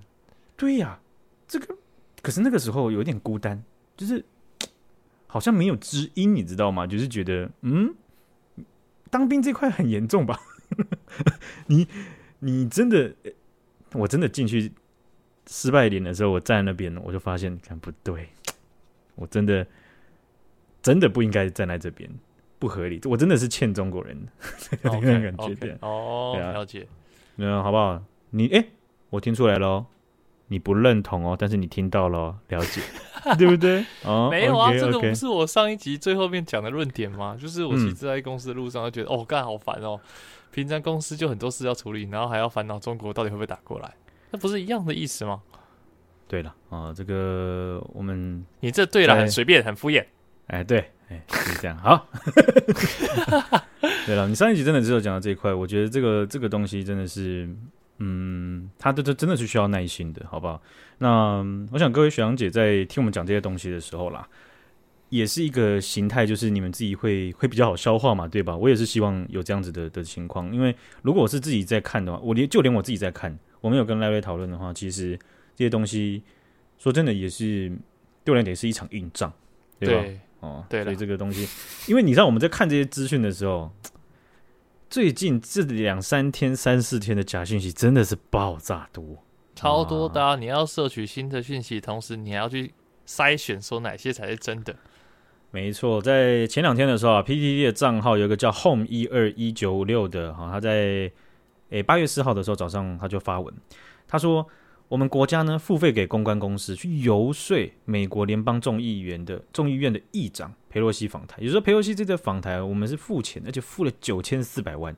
[0.56, 0.98] 对呀，
[1.46, 1.76] 这个
[2.22, 3.62] 可是那个时候有点孤单，
[3.96, 4.24] 就是。
[5.32, 6.86] 好像没有知音，你知道吗？
[6.86, 7.94] 就是觉得，嗯，
[9.08, 10.38] 当兵这块很严重吧？
[11.68, 11.88] 你
[12.40, 13.14] 你真的
[13.94, 14.70] 我真的进去
[15.46, 18.28] 失败点的时候，我站在那边，我就发现，看不对，
[19.14, 19.66] 我真的
[20.82, 22.10] 真的不应该站在这边，
[22.58, 23.00] 不合理。
[23.04, 24.14] 我真的是欠中国人
[24.70, 25.54] 的那种感觉。
[25.54, 26.86] 对哦，了解。
[27.36, 28.04] 嗯，好不好？
[28.28, 28.68] 你哎、欸，
[29.08, 29.86] 我听出来了，
[30.48, 32.80] 你不认同哦，但是你听到了，了解，
[33.38, 33.84] 对不对？
[34.04, 37.36] 哦，没有啊，okay, 这个不是我上一集最后面讲的论点吗？
[37.40, 39.98] 就是我其实在公司的路上，就觉得、嗯、哦，干好烦哦。
[40.50, 43.94] 平常公司就很多事要处理，然后还要烦恼中国到底会不会打过来，
[44.30, 45.40] 那不是一样的意思吗？
[46.28, 50.04] 对了啊，这个我们你这对了，很随便，很敷衍。
[50.48, 51.76] 哎，对，哎，就是这样。
[51.78, 52.06] 好，
[54.06, 57.48] 对了，你上一集真的只有讲到这一块，我觉得这个这个东西真的是，
[58.04, 60.60] 嗯，他这这真的是需要耐心的，好不好？
[60.98, 64.28] 那我想各位学长姐在听我们讲这些东西的时候啦。
[65.08, 68.56] 也是一个形态，就是你们自己会会比较好消化嘛，对吧？
[68.56, 75.14] 我也是希望有这样子的的情况，因为如果我是自己在看的话，我连就连我自己在看，我没有跟赖瑞讨论的话，其实
[75.54, 76.22] 这些东西
[76.78, 77.70] 说真的也是
[78.24, 79.30] 对我来讲也是一场硬仗，
[79.78, 80.00] 对吧？
[80.00, 81.46] 对哦，对，所以这个东西，
[81.86, 83.70] 因为你知道我们在看这些资讯的时候，
[84.92, 89.02] 最近这两三天、三四天的假讯息真的是爆炸多，
[89.54, 90.36] 超多的啊。
[90.36, 92.74] 你要摄取新的讯息，同时你还要去
[93.06, 94.76] 筛选，说哪些才是真的。
[95.50, 101.10] 没错，在前两天的时候啊，PTT 的账号有一个叫 Home 一二一九六的哈，他在
[101.70, 103.54] 诶八月四号的时候早上他就发文，
[104.06, 104.46] 他说
[104.92, 114.94] 我们国家呢付费给公关公司去游说美国联邦众议员的众议院的议长佩洛西访台，也就是说裴洛西这个访台我们是付钱，而且付了九千四百万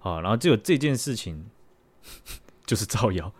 [0.00, 1.46] 啊，然后只有这件事情
[2.66, 3.32] 就是造谣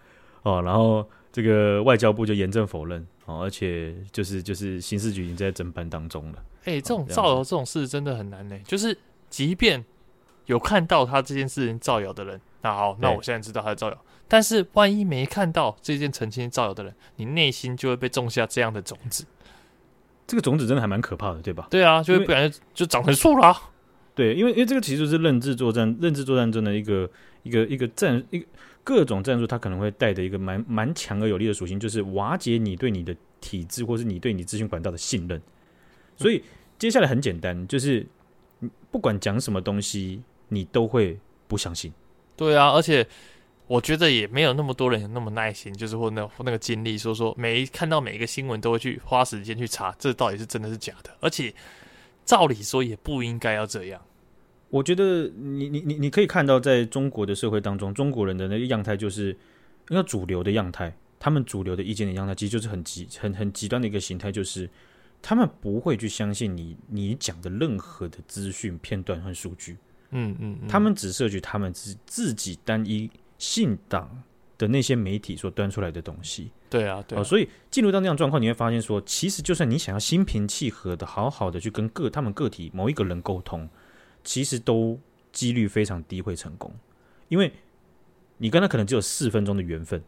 [0.44, 3.04] 哦，然后这个外交部就严正否认。
[3.26, 6.38] 而且就是就是刑事局已经在侦办当中了。
[6.64, 8.58] 哎、欸，这种造谣这种事真的很难呢。
[8.64, 8.96] 就是
[9.28, 9.84] 即便
[10.46, 14.04] 有看到他这件事情造谣的人，那好，那我现在知道他在造谣。
[14.30, 19.26] 但是万一没看到这件澄清造谣的人，你内心就会被种下这样的种子。
[20.26, 21.66] 这个种子真的还蛮可怕的，对吧？
[21.68, 23.70] 对啊，就会不然就长成树了、啊。
[24.14, 27.10] 对，因为因为这个其实就是认知作战，认知作战中的一个
[27.42, 28.46] 一个一个战一个。
[28.82, 35.40] 各种战术，它可能会带的一个蛮蛮强而有力的属性，就是瓦解你对你的体制，或是你对你资讯管道的信任。
[36.16, 36.42] 所以
[36.78, 38.04] 接下来很简单，就是
[38.90, 41.92] 不管讲什么东西，你都会不相信。
[42.36, 43.06] 对啊，而且
[43.70, 51.16] 我觉得也没有那么多人有那么耐心，就是或那那个精力，说说每一看到每一个新闻都会去花时间去查，这到底是真的是假的。
[51.20, 51.54] 而且
[52.24, 54.02] 照理说也不应该要这样。
[54.70, 59.38] 我觉得你你你你可以看到，在中国的社会当中，中国人的那个样态就是，
[59.86, 64.68] 那主流的样态，他们主流的意见的样态，其实就是很极很很极端的一个形态，就是
[65.22, 69.76] 他们不会去相信你你讲的任何的资讯片段和数据，
[70.10, 73.08] 嗯嗯，嗯，他们只摄取他们自自己单一
[73.40, 74.22] 信党
[74.56, 76.52] 的那些媒体所端出来的东西。
[76.68, 83.68] 对啊，对啊，所以进入到那样状况，你会发现说，其实就算你想要心平气和的好好的去跟个他们个体某一个人沟通。
[84.22, 85.00] 其实都
[85.32, 86.70] 几率非常低会成功，
[87.28, 87.50] 因为
[88.36, 90.04] 你跟他可能只有四分钟的缘分，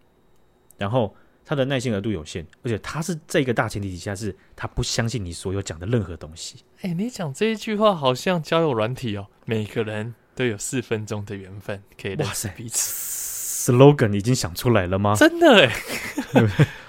[0.77, 1.16] 然后
[1.47, 6.57] 他的耐心额度有限，而且他是在一个大前提底下，是他不相信你所有讲的任何东西。
[6.83, 13.22] 哎、欸，你讲这一句话好像交友软体哦，每个人都有四分钟的缘分可以认识彼此。
[13.66, 15.14] Slogan 已经想出来了吗？
[15.16, 15.72] 真的 哎，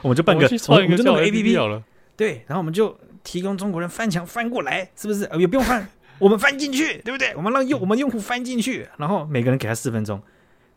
[0.01, 1.83] 我们就办个，我们就弄个 APP 好了。
[2.15, 5.29] 对，然后我们就提供中国人翻墙翻过来，是不是？
[5.37, 5.87] 也不用翻。
[6.19, 7.33] 我们翻进去，对不对？
[7.35, 10.21] 我们让用我们用户翻进去，然后每个人给他四分钟，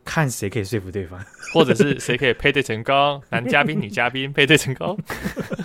[0.03, 4.97] 看谁可以说服对方，或者是谁可以配对成功，男嘉宾、女嘉宾配对成功，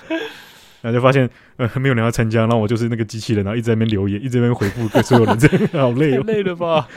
[0.83, 6.89] 然后就发现呃没有人要参加，然后我就是那个机器人，然后一直在那边留言，一直在那边回复给所有人，这 样好累哦，累了吧？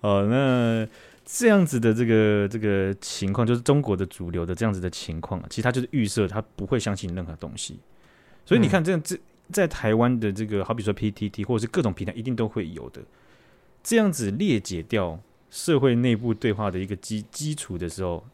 [0.00, 0.86] 哦，那
[1.26, 7.78] 这样子的这个这个情况，就是中国的主流的这样子的情况，其实他就是预设他不会相信任何东西，
[8.46, 9.14] 所以你看这样这。
[9.14, 13.00] 嗯在台湾的这个，好比说 PTT 或者是各种平台，一定都会有的。
[13.80, 18.26] 这样子裂解掉社会内部对话的一个基基础的时候，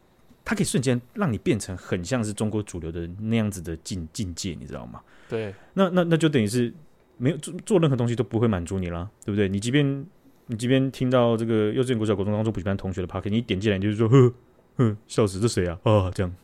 [0.43, 5.01] 它可以瞬间让你变成很像是中国主流的那样子的境境界，你知道吗？
[5.29, 6.73] 对，那那那就等于是
[7.17, 9.47] 没有做做任何东西都不会满足你了，对不对？
[9.47, 10.03] 你即便
[10.47, 14.33] 你这边听到这个幼稚园、国小、国中、高中补习班同学的 Podcast，你点进来你就是说呵。
[14.75, 15.77] 呵，笑死，这谁啊？
[15.83, 16.35] 啊，这样，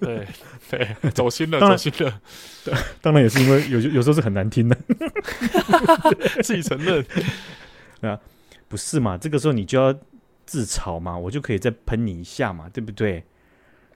[0.00, 0.26] 对
[0.68, 2.20] 对，走心了， 走心了。
[2.64, 4.76] 对，当然也是因为有有时候是很难听的，
[6.42, 7.06] 自己承认
[8.00, 8.18] 啊，
[8.66, 9.16] 不是嘛？
[9.16, 9.94] 这个时候你就要
[10.44, 13.22] 自嘲嘛，我就可以再喷你一下嘛，对不对？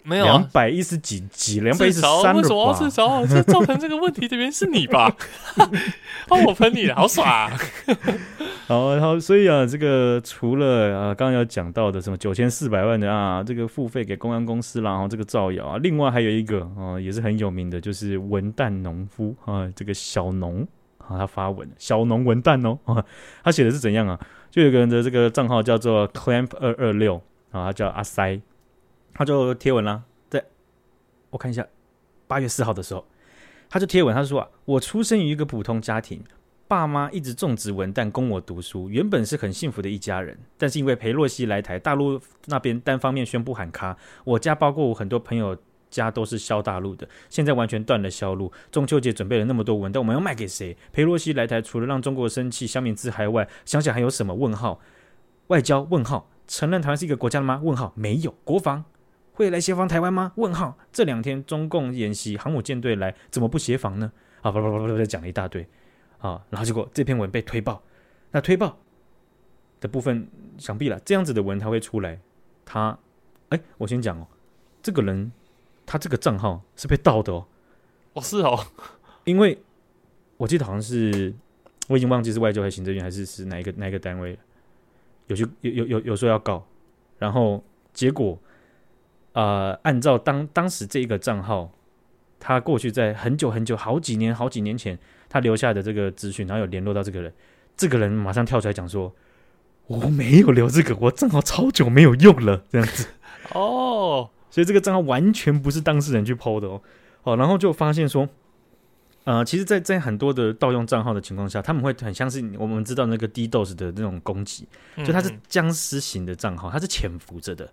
[0.03, 2.33] 没有两百一十几集，两百一十三了吧？
[2.35, 3.27] 为什么要自嘲？
[3.29, 5.15] 这造成这个问题的原因是你吧？
[6.29, 7.51] 哦，我喷你了，好爽啊！
[8.67, 20.67] 好，然后所以啊，这个除了啊刚刚有讲到的什么九千四百万的啊，这个付费给公安公司啦，然后这个造谣啊，另外还有一个啊，也是很有名的，就是文旦农夫啊，这个小农
[20.99, 23.05] 啊，他发文小农文旦哦，啊、
[23.43, 24.19] 他写的是怎样啊？
[24.51, 27.17] 就有个人的这个账号叫做 clamp 二二六
[27.51, 28.41] 啊，他叫阿塞。
[29.21, 30.43] 他就贴文了，在
[31.29, 31.67] 我看一下，
[32.27, 33.05] 八月四号的时候，
[33.69, 36.25] 他就贴文，他说啊，我出生于一个普通家庭，
[36.67, 45.55] 爸妈一直种植文旦供我读书，原本是很幸福的一家人，但是因为裴洛西来台，大陆那边单方面宣布喊卡，我家包括我很多朋友
[45.91, 48.51] 家都是销大陆的，现在完全断了销路。
[48.73, 50.75] 中秋节准备了那么多文旦，我们要卖给谁？
[50.93, 54.33] 裴洛西来台，除了让中国生气、消灭自嗨外，想想还有什么？
[54.35, 54.81] 问号，
[55.49, 55.83] 外交？
[55.91, 57.61] 问号，承认台湾是一个国家了吗？
[57.63, 58.83] 问号，没有，国防。
[59.33, 60.33] 会来协防台湾吗？
[60.37, 60.77] 问号。
[60.93, 64.13] 这两天中共演习，航母舰队来，怎么不协防呢？
[64.43, 65.67] 啊，不不不不，讲了一大堆
[66.19, 67.83] 啊，然后结果这篇文被推爆。
[68.33, 68.79] 那推爆
[69.81, 72.21] 的部分，想必了这样子的文他会出来。
[72.65, 72.99] 他，
[73.49, 74.27] 哎，我先讲哦，
[74.83, 75.33] 这个人
[75.87, 77.47] 他这个账号是被盗的哦。
[78.15, 78.59] 哦，是哦，
[79.25, 79.63] 因为
[80.37, 81.35] 我记得好像是，
[81.89, 84.39] 我已经忘记是外交还是行政院还是是哪一个哪一个单位，
[85.29, 86.67] 有去有有有有说要告，
[87.19, 87.63] 然后
[87.93, 88.39] 结果。
[89.33, 91.71] 呃，按照当当时这一个账号，
[92.41, 97.33] 他过去在很久很久好几年好几年前，他留下的这个资讯，然后有联络到这个人，
[97.77, 99.15] 这个人马上跳出来讲说
[99.87, 103.07] ：“我没有留这个，我账号超久没有用了。”这样子
[103.55, 106.83] 哦，所以这个账号完全不是当事人去 PO 的哦。
[107.23, 108.29] 哦，然后就发现说，
[109.25, 114.67] 呃，其实在，在在很多的盗用账号的情况下，他们会很相信我们知道那个 DDoS 的那种攻击，
[115.05, 117.71] 就它是僵尸型的账号，它是潜伏着的。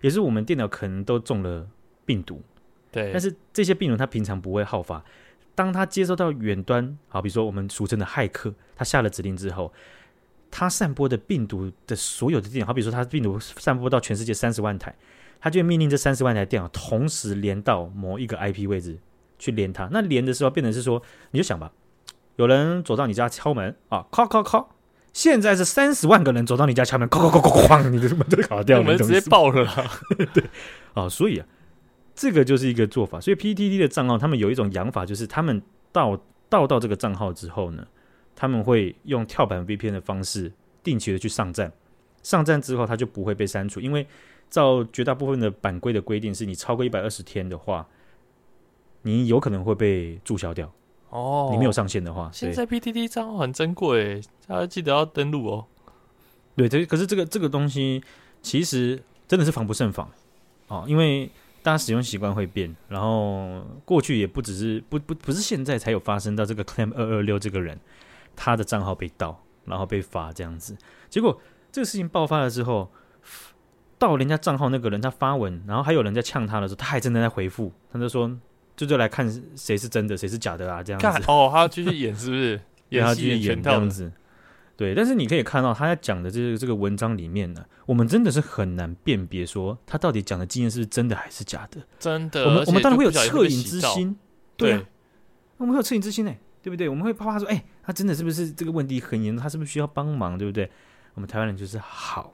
[0.00, 1.66] 也是我们电脑可能都中了
[2.04, 2.42] 病毒，
[2.90, 3.10] 对。
[3.12, 5.04] 但是这些病毒它平常不会好发，
[5.54, 9.72] 当它接收到远端，好比如说我们俗称的骇客，他下了指令之后，
[10.50, 14.94] 他散播的病毒的所有的电脑，好比说他病毒散播到全世界三十万台，
[15.40, 18.98] 他就会命令这三十万台电脑同时连到某一个 IP 位置
[19.38, 19.88] 去连它。
[19.92, 21.70] 那连的时候变成是说，你就想吧，
[22.36, 24.68] 有人走到你家敲门啊，敲敲敲。
[25.12, 29.66] 现在是三十万个人走到你家敲门，哐哐哐哐哐，你的门都卡掉了，门直接爆了。
[30.32, 30.44] 对，
[30.94, 31.46] 啊，所以啊，
[32.14, 33.20] 这个就是一个做法。
[33.20, 37.84] 所以 PTT 的账号，他们有一种养法，就是他们到到到这个账号之后呢，
[38.36, 41.72] 他们会用跳板 VPN 的方式定期的去上站，
[42.22, 44.06] 上站之后他就不会被删除，因为
[44.48, 47.86] 照绝大部分的版规的规定，是你超过一百二十天的话，
[49.02, 50.72] 你有可能会被注销掉。
[51.10, 55.66] 哦，你没有上线的话，现在 PTT 账号很珍贵，大家记得要登录哦。
[56.54, 58.02] 对，这可是这个这个东西
[58.42, 60.08] 其实真的是防不胜防
[60.68, 61.28] 哦，因为
[61.62, 67.76] 大家使用习惯会变，然后过去也不只是不不不是现在才有发生到这个 claim 二二六这个人
[68.36, 70.76] 他的账号被盗，然后被罚这样子。
[71.08, 71.40] 结果
[71.72, 72.88] 这个事情爆发了之后，
[73.98, 78.30] 盗人家账号那个人他发文，然后还有人在呛他的时候，他还真的在回复，他就说。
[78.80, 80.82] 就就来看谁是真的，谁是假的啊？
[80.82, 82.58] 这样子哦，他要继续演是不是？
[82.88, 84.10] 演他继续演这样子，
[84.74, 84.94] 对。
[84.94, 91.82] 但是你可以看到他在讲的这个这个文章里面呢，我们真的是很难辨别说他到底讲的经验是是真的还是假的。
[91.98, 94.16] 真的，我们我们当然会有恻隐之心，
[94.56, 94.86] 对，对
[95.58, 96.88] 我们会有恻隐之心呢，对不对？
[96.88, 99.42] 我们会怕怕说，哎、欸，他真的是不是这个问题很严重？
[99.42, 100.38] 他是不是需要帮忙？
[100.38, 100.70] 对不对？
[101.12, 102.32] 我们台湾人就是好。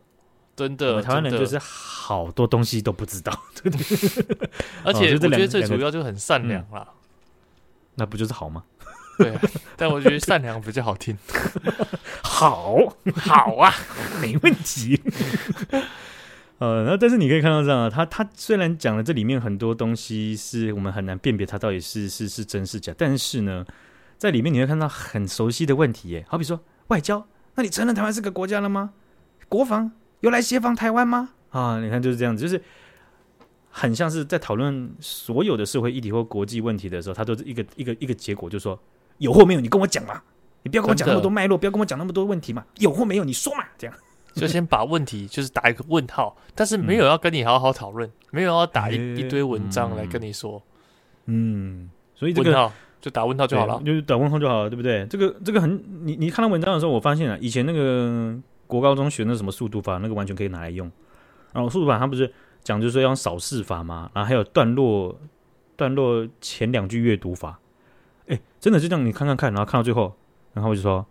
[0.57, 3.31] 真的，台湾人就是好多东西都不知道，
[3.63, 4.49] 对不对？
[4.85, 6.89] 而且我觉得最主要就很善良啦，
[7.97, 8.65] 那不就是好吗？
[9.19, 9.39] 对，
[9.77, 11.17] 但我觉得善良比较好听。
[12.23, 12.77] 好，
[13.17, 13.73] 好啊，
[14.21, 15.01] 没问题。
[16.59, 23.65] 呃，那但是你可以看到这样啊，他他虽然讲了这里面很多东西是我们很难辨别它到底是是是真是假，但是呢，
[24.17, 28.93] 在里面你会看到很熟悉的问题耶，好比说外交，那你承认台湾是个国家了吗？
[29.49, 29.93] 国防？
[30.21, 31.31] 有来协防台湾吗？
[31.51, 32.61] 啊，你看就是这样子，就是
[33.71, 38.79] 很像是在讨论所有的社会议题或国际问题的时候，他都是一个一个一个结果，就是说
[39.19, 40.21] 有或没有，你跟我讲嘛，
[40.63, 43.97] 你不要跟我讲那么多脉络，不要跟我讲那么多问题嘛，有或没有，你说嘛，这样
[44.35, 50.63] 就先把问题就是打一个问号，但是没有要跟你好好讨论，嗯、没有要打一、欸、一堆文章来跟你说，
[51.27, 55.07] 嗯，所以这个就打问号就好了，就是打问号就好了，对不对？
[55.07, 58.39] 这个这个很，你你看到文章的时候，我发现啊，以前那个。
[58.67, 60.91] 国高中学那什么速读法，那个完全可以拿来用。
[61.53, 64.11] 然后速读法它不是讲就是说要扫视法嘛？
[64.15, 65.19] 然后还有段落
[65.77, 67.59] 段落前两句阅读法。
[68.27, 70.15] 哎，真的就这样，你看看看，然后看到最后，
[70.53, 71.07] 然后我就说，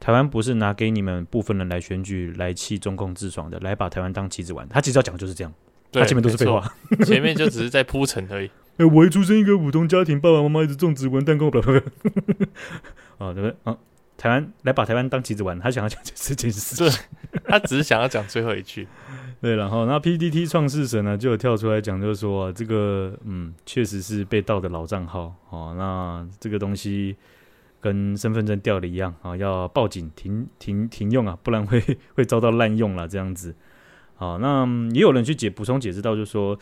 [0.00, 4.68] 台湾不是拿给你们部分人来选举来气中共自爽的，来把台湾当棋子玩。
[4.68, 5.52] 他其实要讲的就是这样。
[5.92, 6.60] 他前面都是废话，
[7.04, 8.50] 前面就只是在铺陈而已。
[8.76, 11.78] 哎、欸，我一出生一个普通家庭，爸爸妈妈一直种植文蛋糕，不不不，
[13.16, 13.54] 啊， 对不对？
[13.62, 13.78] 啊，
[14.16, 17.00] 台湾来把台湾当棋子玩，他想要讲这件事情，
[17.44, 18.86] 他只是想要讲最后一句。
[19.38, 25.74] 对，然后那 PDT 创世神呢，就有跳出来讲，就是说、啊、这个，嗯，确实是被盗的老账号哦。
[25.76, 27.14] 那这个东西
[27.78, 31.80] 跟身份证掉的一样啊，要报警停停停用啊，不然会
[32.16, 33.54] 会遭到滥用了这样子。
[34.16, 36.58] 好，那也有人去解补充解释到，就是说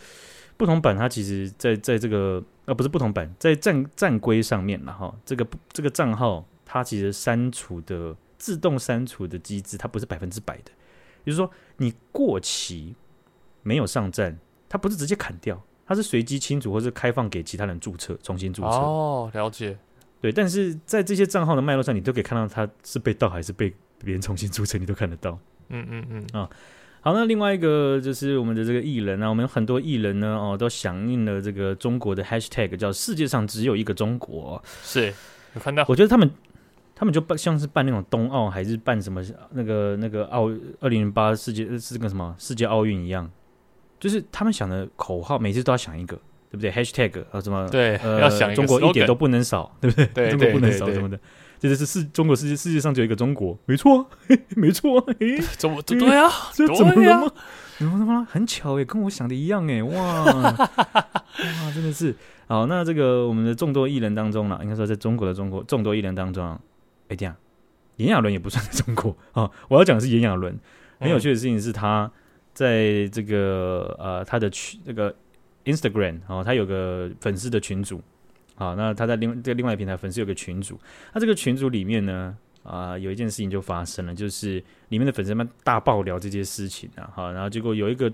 [0.57, 6.45] 不同版它其实在在这个啊不是不同版，在战战规上面了哈，这个这个账号
[6.75, 10.71] 它其实删除的自动删除的机制，它不是百分之百的。
[11.25, 12.93] 就是说，你过期
[13.63, 18.67] 没有上站，它不是直接砍掉，它是随机清除或是开放给其他人注册，重新注册。
[18.67, 19.77] 哦，了解。
[20.19, 23.73] 对，但是在这些账号的脉络上，你都可以看到它是被盗还是被
[24.03, 25.39] 别人重新注册，你都看得到。
[25.69, 26.25] 嗯嗯嗯。
[26.33, 26.49] 啊，
[26.99, 34.61] 好，那另外一个就是我们的这个艺人啊，我们有很多艺人呢，哦，都响应了这个中国的 hashtag，叫“世界上只有一个中国”。
[34.83, 35.13] 是，
[35.55, 35.85] 有看到。
[35.87, 36.29] 我觉得他们。
[36.95, 39.21] 他们就办像是办那种冬奥还是办什么
[39.51, 43.29] 那个那个奥二零零八世界是个什么世界奥运一样，
[43.99, 46.15] 就是他们想的口号每次都要想一个，
[46.49, 50.05] 对不对？Hashtag 啊什么对，呃，要想中国一点都不能少，对不对？
[50.07, 51.19] 对， 中国不能少什么的，
[51.59, 54.09] 这就是世中国世界世界上只有一个中国，没错，
[54.55, 56.29] 没错，哎， 怎么对啊？
[56.53, 57.31] 这怎么了吗？
[57.77, 58.25] 怎么了吗？
[58.31, 62.15] 很巧哎，跟我想的一样哎，哇哇，真的是
[62.47, 62.67] 好。
[62.67, 66.57] 那这个我们的众多艺人当中呢，应该说在中国的中国众多艺人当中。
[67.07, 67.35] 哎，这样，
[67.97, 69.51] 炎亚纶也不算在中国啊、哦。
[69.69, 70.57] 我要讲的是炎亚纶，
[70.99, 72.11] 很有趣的事情是他
[72.53, 75.13] 在这个呃他的群这个
[75.65, 78.01] Instagram 啊、哦，他有个粉丝的群组
[78.55, 78.75] 啊、哦。
[78.77, 80.79] 那他在另这个另外平台粉丝有个群组，
[81.13, 87.09] 那这个群组里面呢啊、呃，有一件事情就发生了，就是里面的粉丝们大爆料这件事情啊。
[87.13, 88.11] 好，然后结果有一个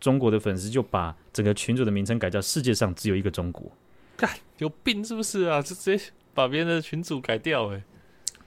[0.00, 3.70] 中国的粉丝就把整个群组的名称改叫“世界上只有一个中国”，
[4.16, 4.28] 干
[4.58, 5.62] 有病是不是啊？
[5.62, 7.84] 就直接把别人的群组改掉哎、欸。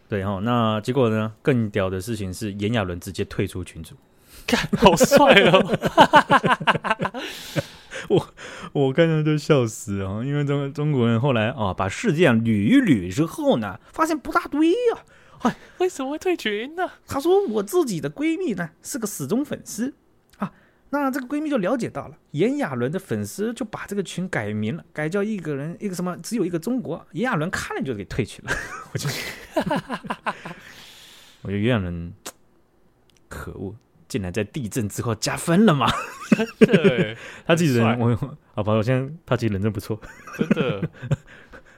[0.07, 1.33] 对哈，那结果呢？
[1.41, 3.95] 更屌的事情是炎亚纶直接退出群组，
[4.45, 7.21] 看好帅哦！
[8.09, 8.27] 我
[8.73, 10.21] 我看到都笑死啊！
[10.23, 14.75] 因为中中国人后来啊，把事件捋一捋之后呢，发现不大对呀、
[15.39, 15.49] 啊。
[15.49, 16.89] 哎，为什么会退群呢？
[17.07, 19.93] 他说我自己的闺蜜呢是个死忠粉丝。
[20.91, 27.05] 那这个闺蜜就了解到了，炎亚纶的粉丝就把这个群改名了，改叫一个人一个什么，只有一个中国。
[27.11, 28.51] 炎亚纶看了就给退去了。
[28.93, 29.09] 我就，
[31.41, 32.13] 我觉得炎亚纶
[33.27, 33.75] 可恶，
[34.07, 35.91] 竟然在地震之后加分了嘛？
[36.59, 38.15] 对，他自己人我
[38.53, 39.99] 好吧，我现在他其实人真不错，
[40.37, 40.89] 真的。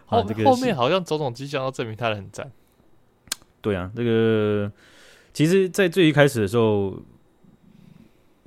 [0.05, 2.51] 后后面好像种种迹象都证明他很赞。
[3.62, 4.72] 对啊，这个
[5.34, 7.01] 其实，在最一开始的时候。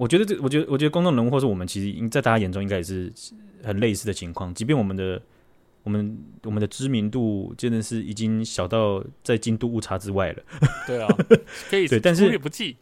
[0.01, 3.13] 我觉得这，我觉得，我觉得公众人物或是我们，其实在大家眼中应该也是
[3.63, 4.53] 很类似的情况。
[4.55, 5.21] 即便我们的、
[5.83, 10.43] 我们、我们的知名度真的是已经小到在京都误差之外了。
[10.89, 11.07] 对啊，
[11.69, 12.79] 可以对，但是不计。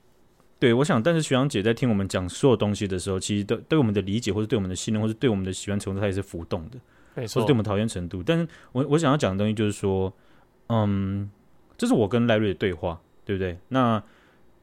[0.61, 6.79] 对，我想，但是徐阳姐在听我们讲所有东西的时候，其实对对我们的理解，或者对我们的信任，或者对我们的喜欢程度，它也是浮动的。
[7.17, 8.23] 没错，或者对我们讨厌程度。
[8.23, 10.13] 但是我我想要讲的东西就是说，
[10.69, 11.29] 嗯，
[11.77, 13.59] 这是我跟赖瑞的对话，对不对？
[13.71, 14.01] 那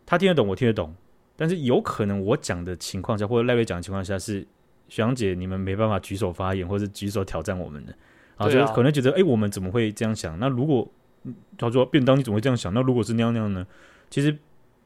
[0.05, 0.95] 他听得懂，我听得懂。
[1.37, 4.39] 但是有可能我讲的情况下，或者赖瑞讲的情况下，是
[4.87, 7.93] 学长姐你们没办法举手发言，或者是举手挑战我们的，
[8.37, 10.39] 啊，就可能觉得，哎、欸，我们怎么会这样想？
[10.39, 10.89] 那如果
[11.57, 12.73] 他说便当，你怎么会这样想？
[12.73, 13.67] 那如果是那样那样呢？
[14.09, 14.37] 其实，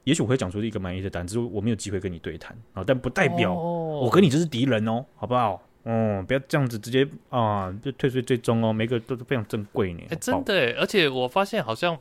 [0.05, 5.61] 也许我会讲出一个满意的答案，只是我没有机会跟你对谈啊，但不代表我跟你就是敌人哦，好不好？
[5.83, 9.99] 哦，不要这样子直接啊，就退税最终哦，每个都是非常珍贵呢。
[10.05, 11.97] 哎、欸，真的，而且我发现好像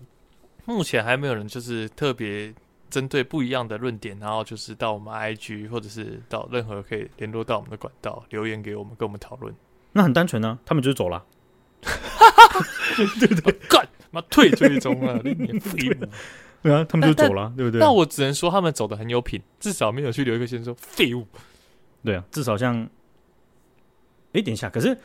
[0.64, 2.55] 目前还没有人就是特别。
[2.91, 9.55] 针对不一样的论点，然后就是到我们 IG 或者是到任何可以联络到我们的管道留言给我们，跟我们讨论。
[9.93, 11.24] 那很单纯呢、啊，他们就是走了。
[13.20, 16.07] 对对对， 干妈退追踪了，你废物。
[16.62, 17.78] 对啊，他们就走了，对不对？
[17.78, 21.26] 那我只能说他们走的很有品，至少没有去留一个先说废物。
[22.05, 22.89] 对啊，至少像，
[24.32, 24.97] 哎，等一下，可是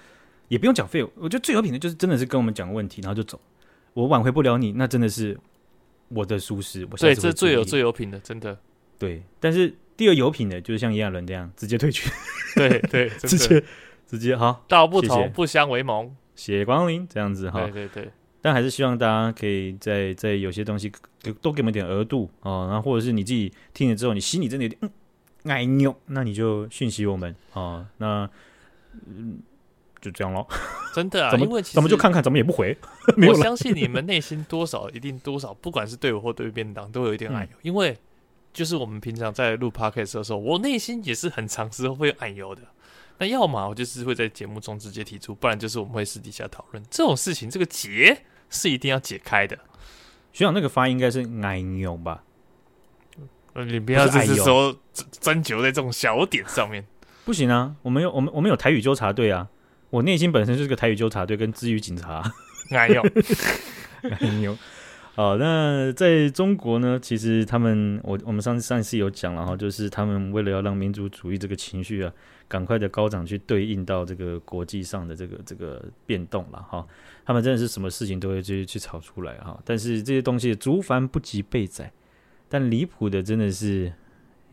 [0.47, 1.11] 也不用讲废物。
[1.15, 3.39] 我觉得最有品的就是真的是跟我们讲问题，然后就走。
[3.93, 5.39] 我挽回不了你，那真的是。
[6.14, 8.57] 我的舒适，我对，这最有最有品的，真的
[8.99, 9.24] 对。
[9.39, 12.11] 但是第二有品的，就是像炎亚纶这样直接退群，
[12.55, 13.64] 对对， 直接
[14.07, 17.61] 直接好，道不同不相为谋，谢光临这样子哈。
[17.61, 18.11] 对对对，
[18.41, 20.91] 但还是希望大家可以在在有些东西
[21.41, 27.86] 多给我们点额度哦，然后或者是你自己听了之后，你心里真的有点嗯哎呦，那你就讯息我们哦。
[27.97, 28.30] 那
[29.07, 29.39] 嗯。
[30.04, 30.45] 就这样咯，
[30.93, 32.78] 真的啊， 怎么因为怎么就看看，怎么也不回。
[33.28, 37.97] 我相信你们内心多少一定多少，不管是对我或对便当，都有一点爱、嗯、因为
[38.51, 42.62] 就是我们平常在录 podcast 的时候，我内心也是很常时候会有暗油的。
[43.20, 47.49] 那要么我就是会在节目中直接提出，不然就是我们会私底下讨论这种事情。
[47.49, 49.58] 这个结是一定要解开的。
[50.34, 52.24] 学长那个发音应该是爱唷吧？
[53.54, 54.76] 呃，你不要就是说
[55.12, 56.84] 针灸在这种小点上面，
[57.24, 57.76] 不行啊！
[57.84, 59.47] 我们有我们我们有台语纠察队啊！
[59.93, 62.23] 我内心本身就是个台语纠察队跟支语警察。
[62.73, 62.99] 哎呦，
[64.01, 64.57] 哎呦。
[65.13, 66.97] 好，那在中国呢？
[66.99, 72.11] 其实他们，我我们上次上次有讲了哈，就是他们为了要让民族主义这个情绪啊，
[72.47, 76.83] 赶快的高涨，去对应到这个国际上的这个这个变动了哈。
[77.23, 79.61] 他们真的是什么事情都会去去炒出来哈。
[79.63, 81.91] 但是这些东西竹繁不及被宰，
[82.49, 83.93] 但离谱的真的是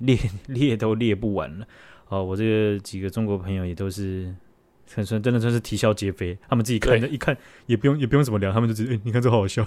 [0.00, 0.18] 列
[0.48, 1.66] 列都列不完了。
[2.08, 4.34] 哦，我这个几个中国朋友也都是。
[4.92, 7.36] 算算真的算是啼笑皆非，他们自己看着一看
[7.66, 9.64] 也不用也不用怎么聊，他们就直接、欸、你看这好好笑，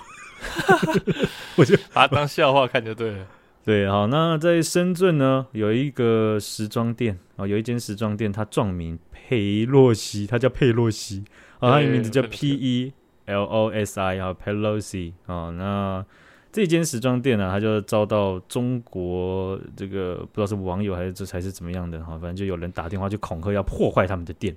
[1.56, 3.26] 我就把它当笑话看就对了。
[3.64, 11.24] 对，好，那在深圳呢，有一个时装店啊，有一间时装店，它撞名佩洛西，它叫佩洛西。
[11.60, 12.94] 啊，它的名字叫 P E
[13.28, 16.06] L O S I 啊，Pelosi 啊，那
[16.52, 24.54] 这间时装店呢，它就遭到中国这个不知道是网友还是这才是怎么样的哈，反正就有人打电话去恐吓要破坏他们的店。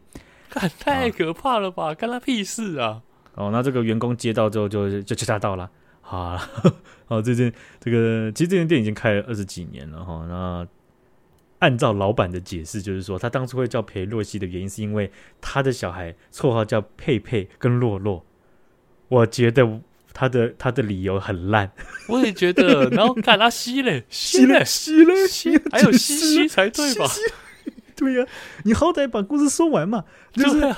[0.79, 1.95] 太可怕了吧！
[1.95, 3.03] 干他屁事啊！
[3.35, 5.71] 哦，那这个员工接到之后就就就吓到了。
[6.01, 6.51] 好了，
[7.09, 10.25] 哦，这件这个其实这间店已经开了二十几年了哈。
[10.29, 10.67] 那
[11.59, 18.25] 按照老板的解释，就是说他当初会叫裴洛西的原因，是因为他的小孩绰号叫佩佩跟洛洛。
[19.09, 19.81] 我觉得
[20.13, 21.71] 他的他的理由很烂，
[22.09, 22.89] 我也觉得。
[22.91, 27.07] 然后看他 吸嘞，吸嘞，吸嘞，吸，还有吸吸才对吧？
[27.99, 28.29] 对呀、啊，
[28.65, 30.05] 你好歹把故事说完嘛。
[30.33, 30.77] 就是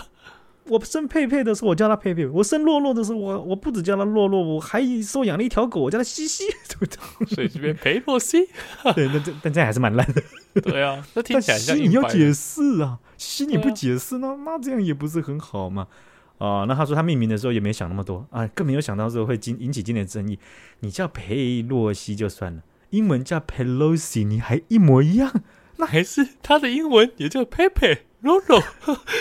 [0.66, 6.44] 我生佩佩的时候，我叫他佩佩；我生洛洛的时候，我我不止叫他洛洛，我还收养了一条狗，我叫他西西。
[6.68, 7.34] 对不对？
[7.34, 8.46] 所以这边裴洛西，
[8.94, 10.22] 对，那这但这样还是蛮烂的。
[10.60, 15.88] 对啊，那听起来像你要解释啊，西你不解释呢，那这样也不是很好嘛。
[16.36, 20.38] 啊，那他说他命名的时候也没想那么多啊，更没有想到说会引引起今天的争议。
[20.80, 25.32] 你叫佩洛西就算了，英文叫 Pelosi，你还一模一样。
[25.78, 28.62] 那还是他的英文也叫 Pepe Lolo，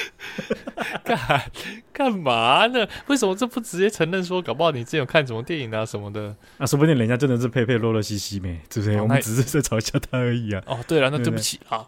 [1.05, 1.51] 干
[1.93, 2.87] 干嘛呢？
[3.07, 6.35] 为什么这不直接承认说，搞不好你之前有看什么电影啊什么的？
[6.57, 8.97] 那、啊、说不定人家真的是 Pepe Lolo 西西咩，对不对？
[8.97, 10.63] 哦、我们只是在嘲笑他而已啊。
[10.65, 11.85] 哦，对了，那对不起啊。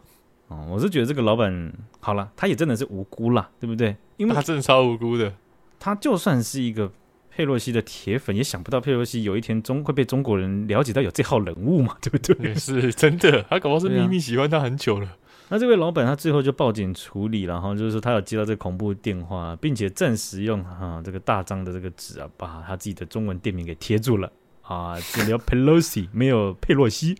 [0.49, 3.95] 哦，我是觉得这个老板好了，他也真的是无辜啦，对不对？
[4.17, 5.33] 因为他真的超无辜的，
[5.79, 6.91] 他就算是一个。
[7.39, 12.49] 佩洛西的铁粉也想不到佩洛西有一天中会被中国人了解到有这号人物嘛， 对不对？
[12.49, 15.07] 也是真的，他搞不好是秘密喜欢他很久了。
[15.07, 15.17] 啊、
[15.47, 24.29] 那这位老板他最后就报警处理，然后就是说他有接到这个恐怖电话，并且暂时用哈、啊、这个大张的这个纸啊，把他自己的中文店名给贴住了
[24.61, 27.15] 啊，只留 Pelosi 没有佩洛西，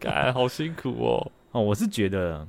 [0.00, 1.30] 干好辛苦哦。
[1.52, 2.48] 哦，我是觉得。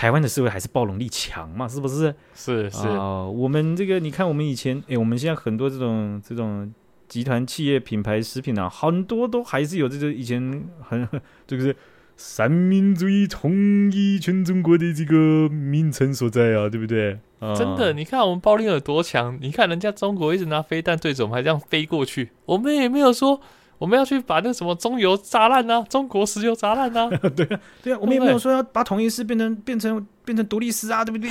[0.00, 2.14] 台湾的社会还是包容力强嘛，是不是？
[2.34, 6.72] 是是啊、呃，我们这个你看，我们以前，哎，我们现在很多这种这种
[7.06, 11.06] 集团企业品牌食品啊，很多都还是有这个以前很
[11.46, 11.76] 这个是
[12.16, 13.52] 三民主义统
[13.92, 17.18] 一全中国的这个名称所在啊，对不对？
[17.40, 19.36] 呃、真的，你看我们包容力有多强？
[19.42, 23.38] 你看人家中国一直拿飞弹对着我们，还这样飞过去，我们也没有说。
[23.80, 27.08] 我们要去把那什么中油炸烂啊，中国石油炸烂啊！
[27.34, 31.30] 对啊，对啊，我们也没有说要把统一师变成变成变成独立师啊，对不对？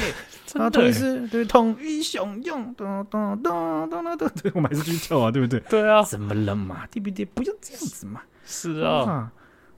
[0.59, 5.59] 啊，统一师对统一雄用，咚咚咚咚咚咚， 对，我们还是继续跳啊，对不对？
[5.69, 6.87] 对啊，怎么了嘛？
[6.89, 7.23] 对不对？
[7.23, 8.23] 不要这样子嘛！
[8.43, 9.31] 是啊，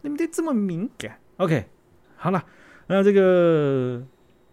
[0.03, 1.65] 你们得这么敏感？OK，
[2.15, 2.41] 好了，
[2.87, 4.01] 那这个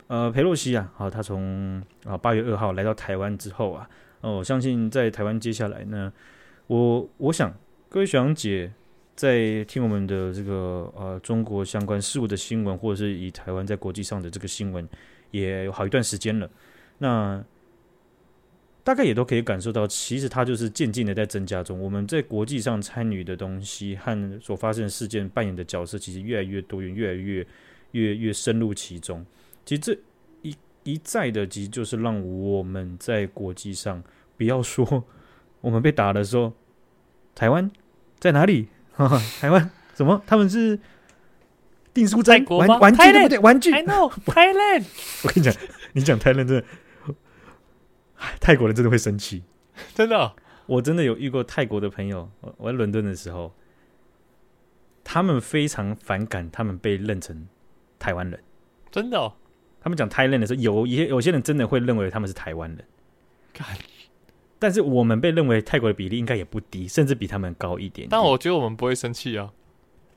[0.09, 3.89] 呃，裴洛西啊，好，他从啊八月二号来到台湾之后啊，
[4.23, 6.13] 哦，我相信在台湾接下来呢，
[6.67, 7.55] 我我想。
[7.91, 8.71] 各位学长姐，
[9.17, 14.87] 在听我们的这个呃中国相关事务的新闻，或者是以台湾在国际上的这个新闻，
[15.31, 16.51] 也有好一段时间了。
[16.99, 17.43] 那
[18.85, 21.81] 大概也都可以感受到，其实它就是渐进的在增加中。
[21.81, 27.47] 我们在国际上参与的东西和所发生的事件扮演的角色，其实越来越多元，越来越
[27.93, 29.25] 越越深入其中。
[29.65, 29.99] 其实这
[30.43, 34.05] 一一再的，其实就是让我们在国际上，
[34.37, 35.05] 不要说
[35.63, 36.53] 我们被打的时候。
[37.39, 37.71] 台湾
[38.19, 38.67] 在哪里？
[38.97, 40.21] 哈哈，台湾什么？
[40.27, 40.77] 他们是
[41.95, 43.39] 订书针玩玩具对不对？
[43.39, 43.73] 玩具。
[43.73, 44.85] I know Thailand。
[45.23, 45.55] 我跟你讲，
[45.93, 46.65] 你讲 Thailand 真的，
[48.41, 49.45] 泰国人真的会生气，
[49.95, 50.33] 真的。
[50.67, 53.55] 我真的有遇过泰国的朋友，我在伦敦的时候，
[55.05, 57.47] 他们非常反感他们被认成
[58.01, 58.43] 台湾人，
[58.91, 59.33] 真的。
[59.81, 62.85] 他们讲 Thailand 的时候，有一些有些人真的会认为他们是台湾人。
[64.59, 68.09] 但是我们被认为泰国的比例应该也不低，甚至比他们高一点点。
[68.11, 69.51] 但我觉得我们不会生气啊。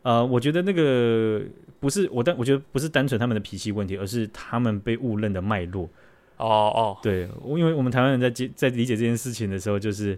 [0.04, 1.44] 呃，我觉得那个
[1.80, 5.88] 不是我单，我觉得不是单纯他们的脾气问题，而是他们被误认的脉络。
[6.38, 10.18] 哦哦，对，因为我们台湾人在接在理解这件事情的时候，就是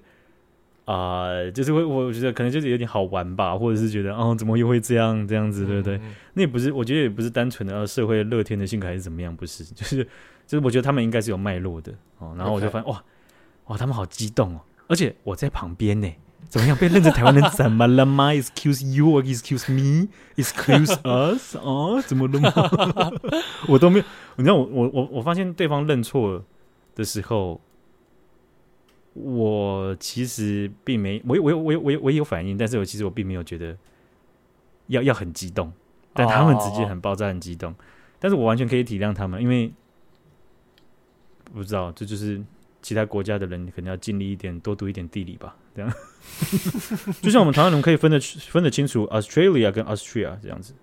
[0.86, 5.98] 啊、呃，就是会我觉得可能就是有点好玩吧，或者是觉得哦，怎么又会这样这样子，对不对？
[5.98, 10.02] 嗯嗯，那也不是，我觉得也不是单纯的啊社会乐天的性格还是怎么样，不是，就是
[10.48, 12.34] 就是我觉得他们应该是有脉络的哦。
[12.38, 13.04] 然后我就发现.哇
[13.66, 16.12] 哇，他们好激动哦，而且我在旁边呢。
[16.50, 16.78] 怎么样？
[16.78, 18.30] 被认成台湾人怎么了吗？
[18.36, 20.08] Excuse you excuse me?
[20.36, 21.56] Excuse us？
[21.58, 22.52] 哦，怎么了吗？
[23.68, 24.06] 我都没有。
[24.36, 26.44] 你知道我我我我发现对方认错
[26.94, 27.60] 的时候，
[29.14, 33.76] 我其实并没我我我我我有反应，但是我其实我并没有觉得
[34.88, 35.74] 要要很激动，
[36.14, 37.74] 但他们直接很爆炸很激动，
[38.20, 39.74] 但是我完全可以体谅他们，因为
[41.52, 42.44] 不知道这就是
[42.84, 45.56] 其他国家的人可能要尽力一点，多读一点地理吧。
[45.76, 45.92] 这样，
[47.24, 50.76] 就像我们台湾人可以分得分得清楚 Australia 跟 Austria 这样子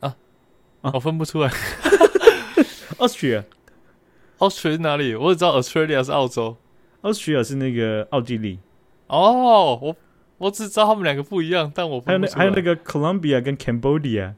[0.00, 0.16] 啊
[0.82, 1.48] 啊，我分不出来。
[2.98, 5.14] Austria，Austria 哪里？
[5.14, 6.56] 我只知道 Australia 是澳洲
[7.02, 8.58] ，Austria 是那个奥地利。
[9.06, 9.96] 哦，我
[10.38, 12.34] 我只知道他们两个不一样，但我分不出。
[12.34, 14.34] 还有那还有那个 Colombia 跟 Cambodia。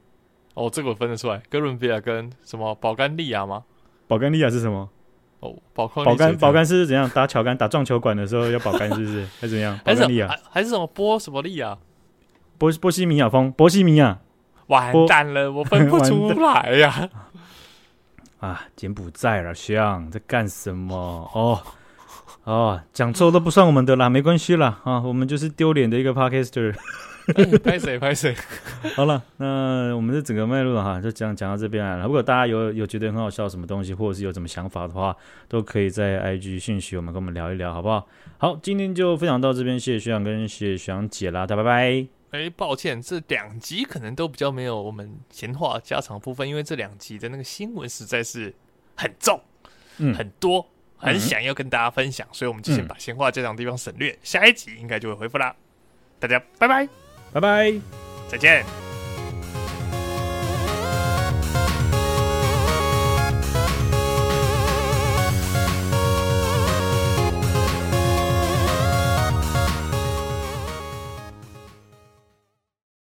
[0.53, 1.41] 哦，这个我分得出来。
[1.49, 2.75] 哥伦比亚跟什么？
[2.75, 3.63] 保加利亚吗？
[4.07, 4.89] 保加利亚是什么？
[5.39, 9.27] 哦，保康保杆保杆是怎样打桥杆打撞球馆的时候要保杆是不是？
[9.39, 9.79] 还是怎样？
[9.83, 11.77] 保加利亚还，是什么波什么利啊？
[12.57, 14.17] 波波西米亚风波西米亚，
[14.67, 17.09] 完蛋了，我分不出来呀！
[18.41, 20.95] 啊，柬埔寨了，兄在干什么？
[21.33, 21.61] 哦
[22.43, 26.73] 哦，讲错都不算我们的啦，没关系啦啊，我们就是丢脸的一个 podcaster。
[27.63, 28.33] 拍 谁拍谁？
[28.95, 32.05] 好了，那我们的整个脉络哈，就讲讲到这边来了。
[32.05, 35.15] 如果大家有有觉得很好笑什么东西，或者是有什么想法的话，
[35.47, 38.07] 都可以在 IG 讯息我们跟我们聊一聊，好不好？
[38.37, 42.07] 好，今天就分享到这边，谢谢学长跟谢谢学长姐啦，大家拜拜。
[42.31, 48.53] 哎、欸，抱歉，这两集可能都比较没有我们闲话家常部分，因为这两集的那个新闻实在是
[48.95, 49.41] 很重，
[49.97, 50.65] 嗯，很多，
[50.97, 55.55] 很想要跟大家分享，嗯、所以我们就先把闲话家常地方省略，嗯、下一集应该就会恢复啦。
[56.19, 57.06] 大家拜拜。
[57.39, 57.81] 拜拜，
[58.27, 58.86] 再见。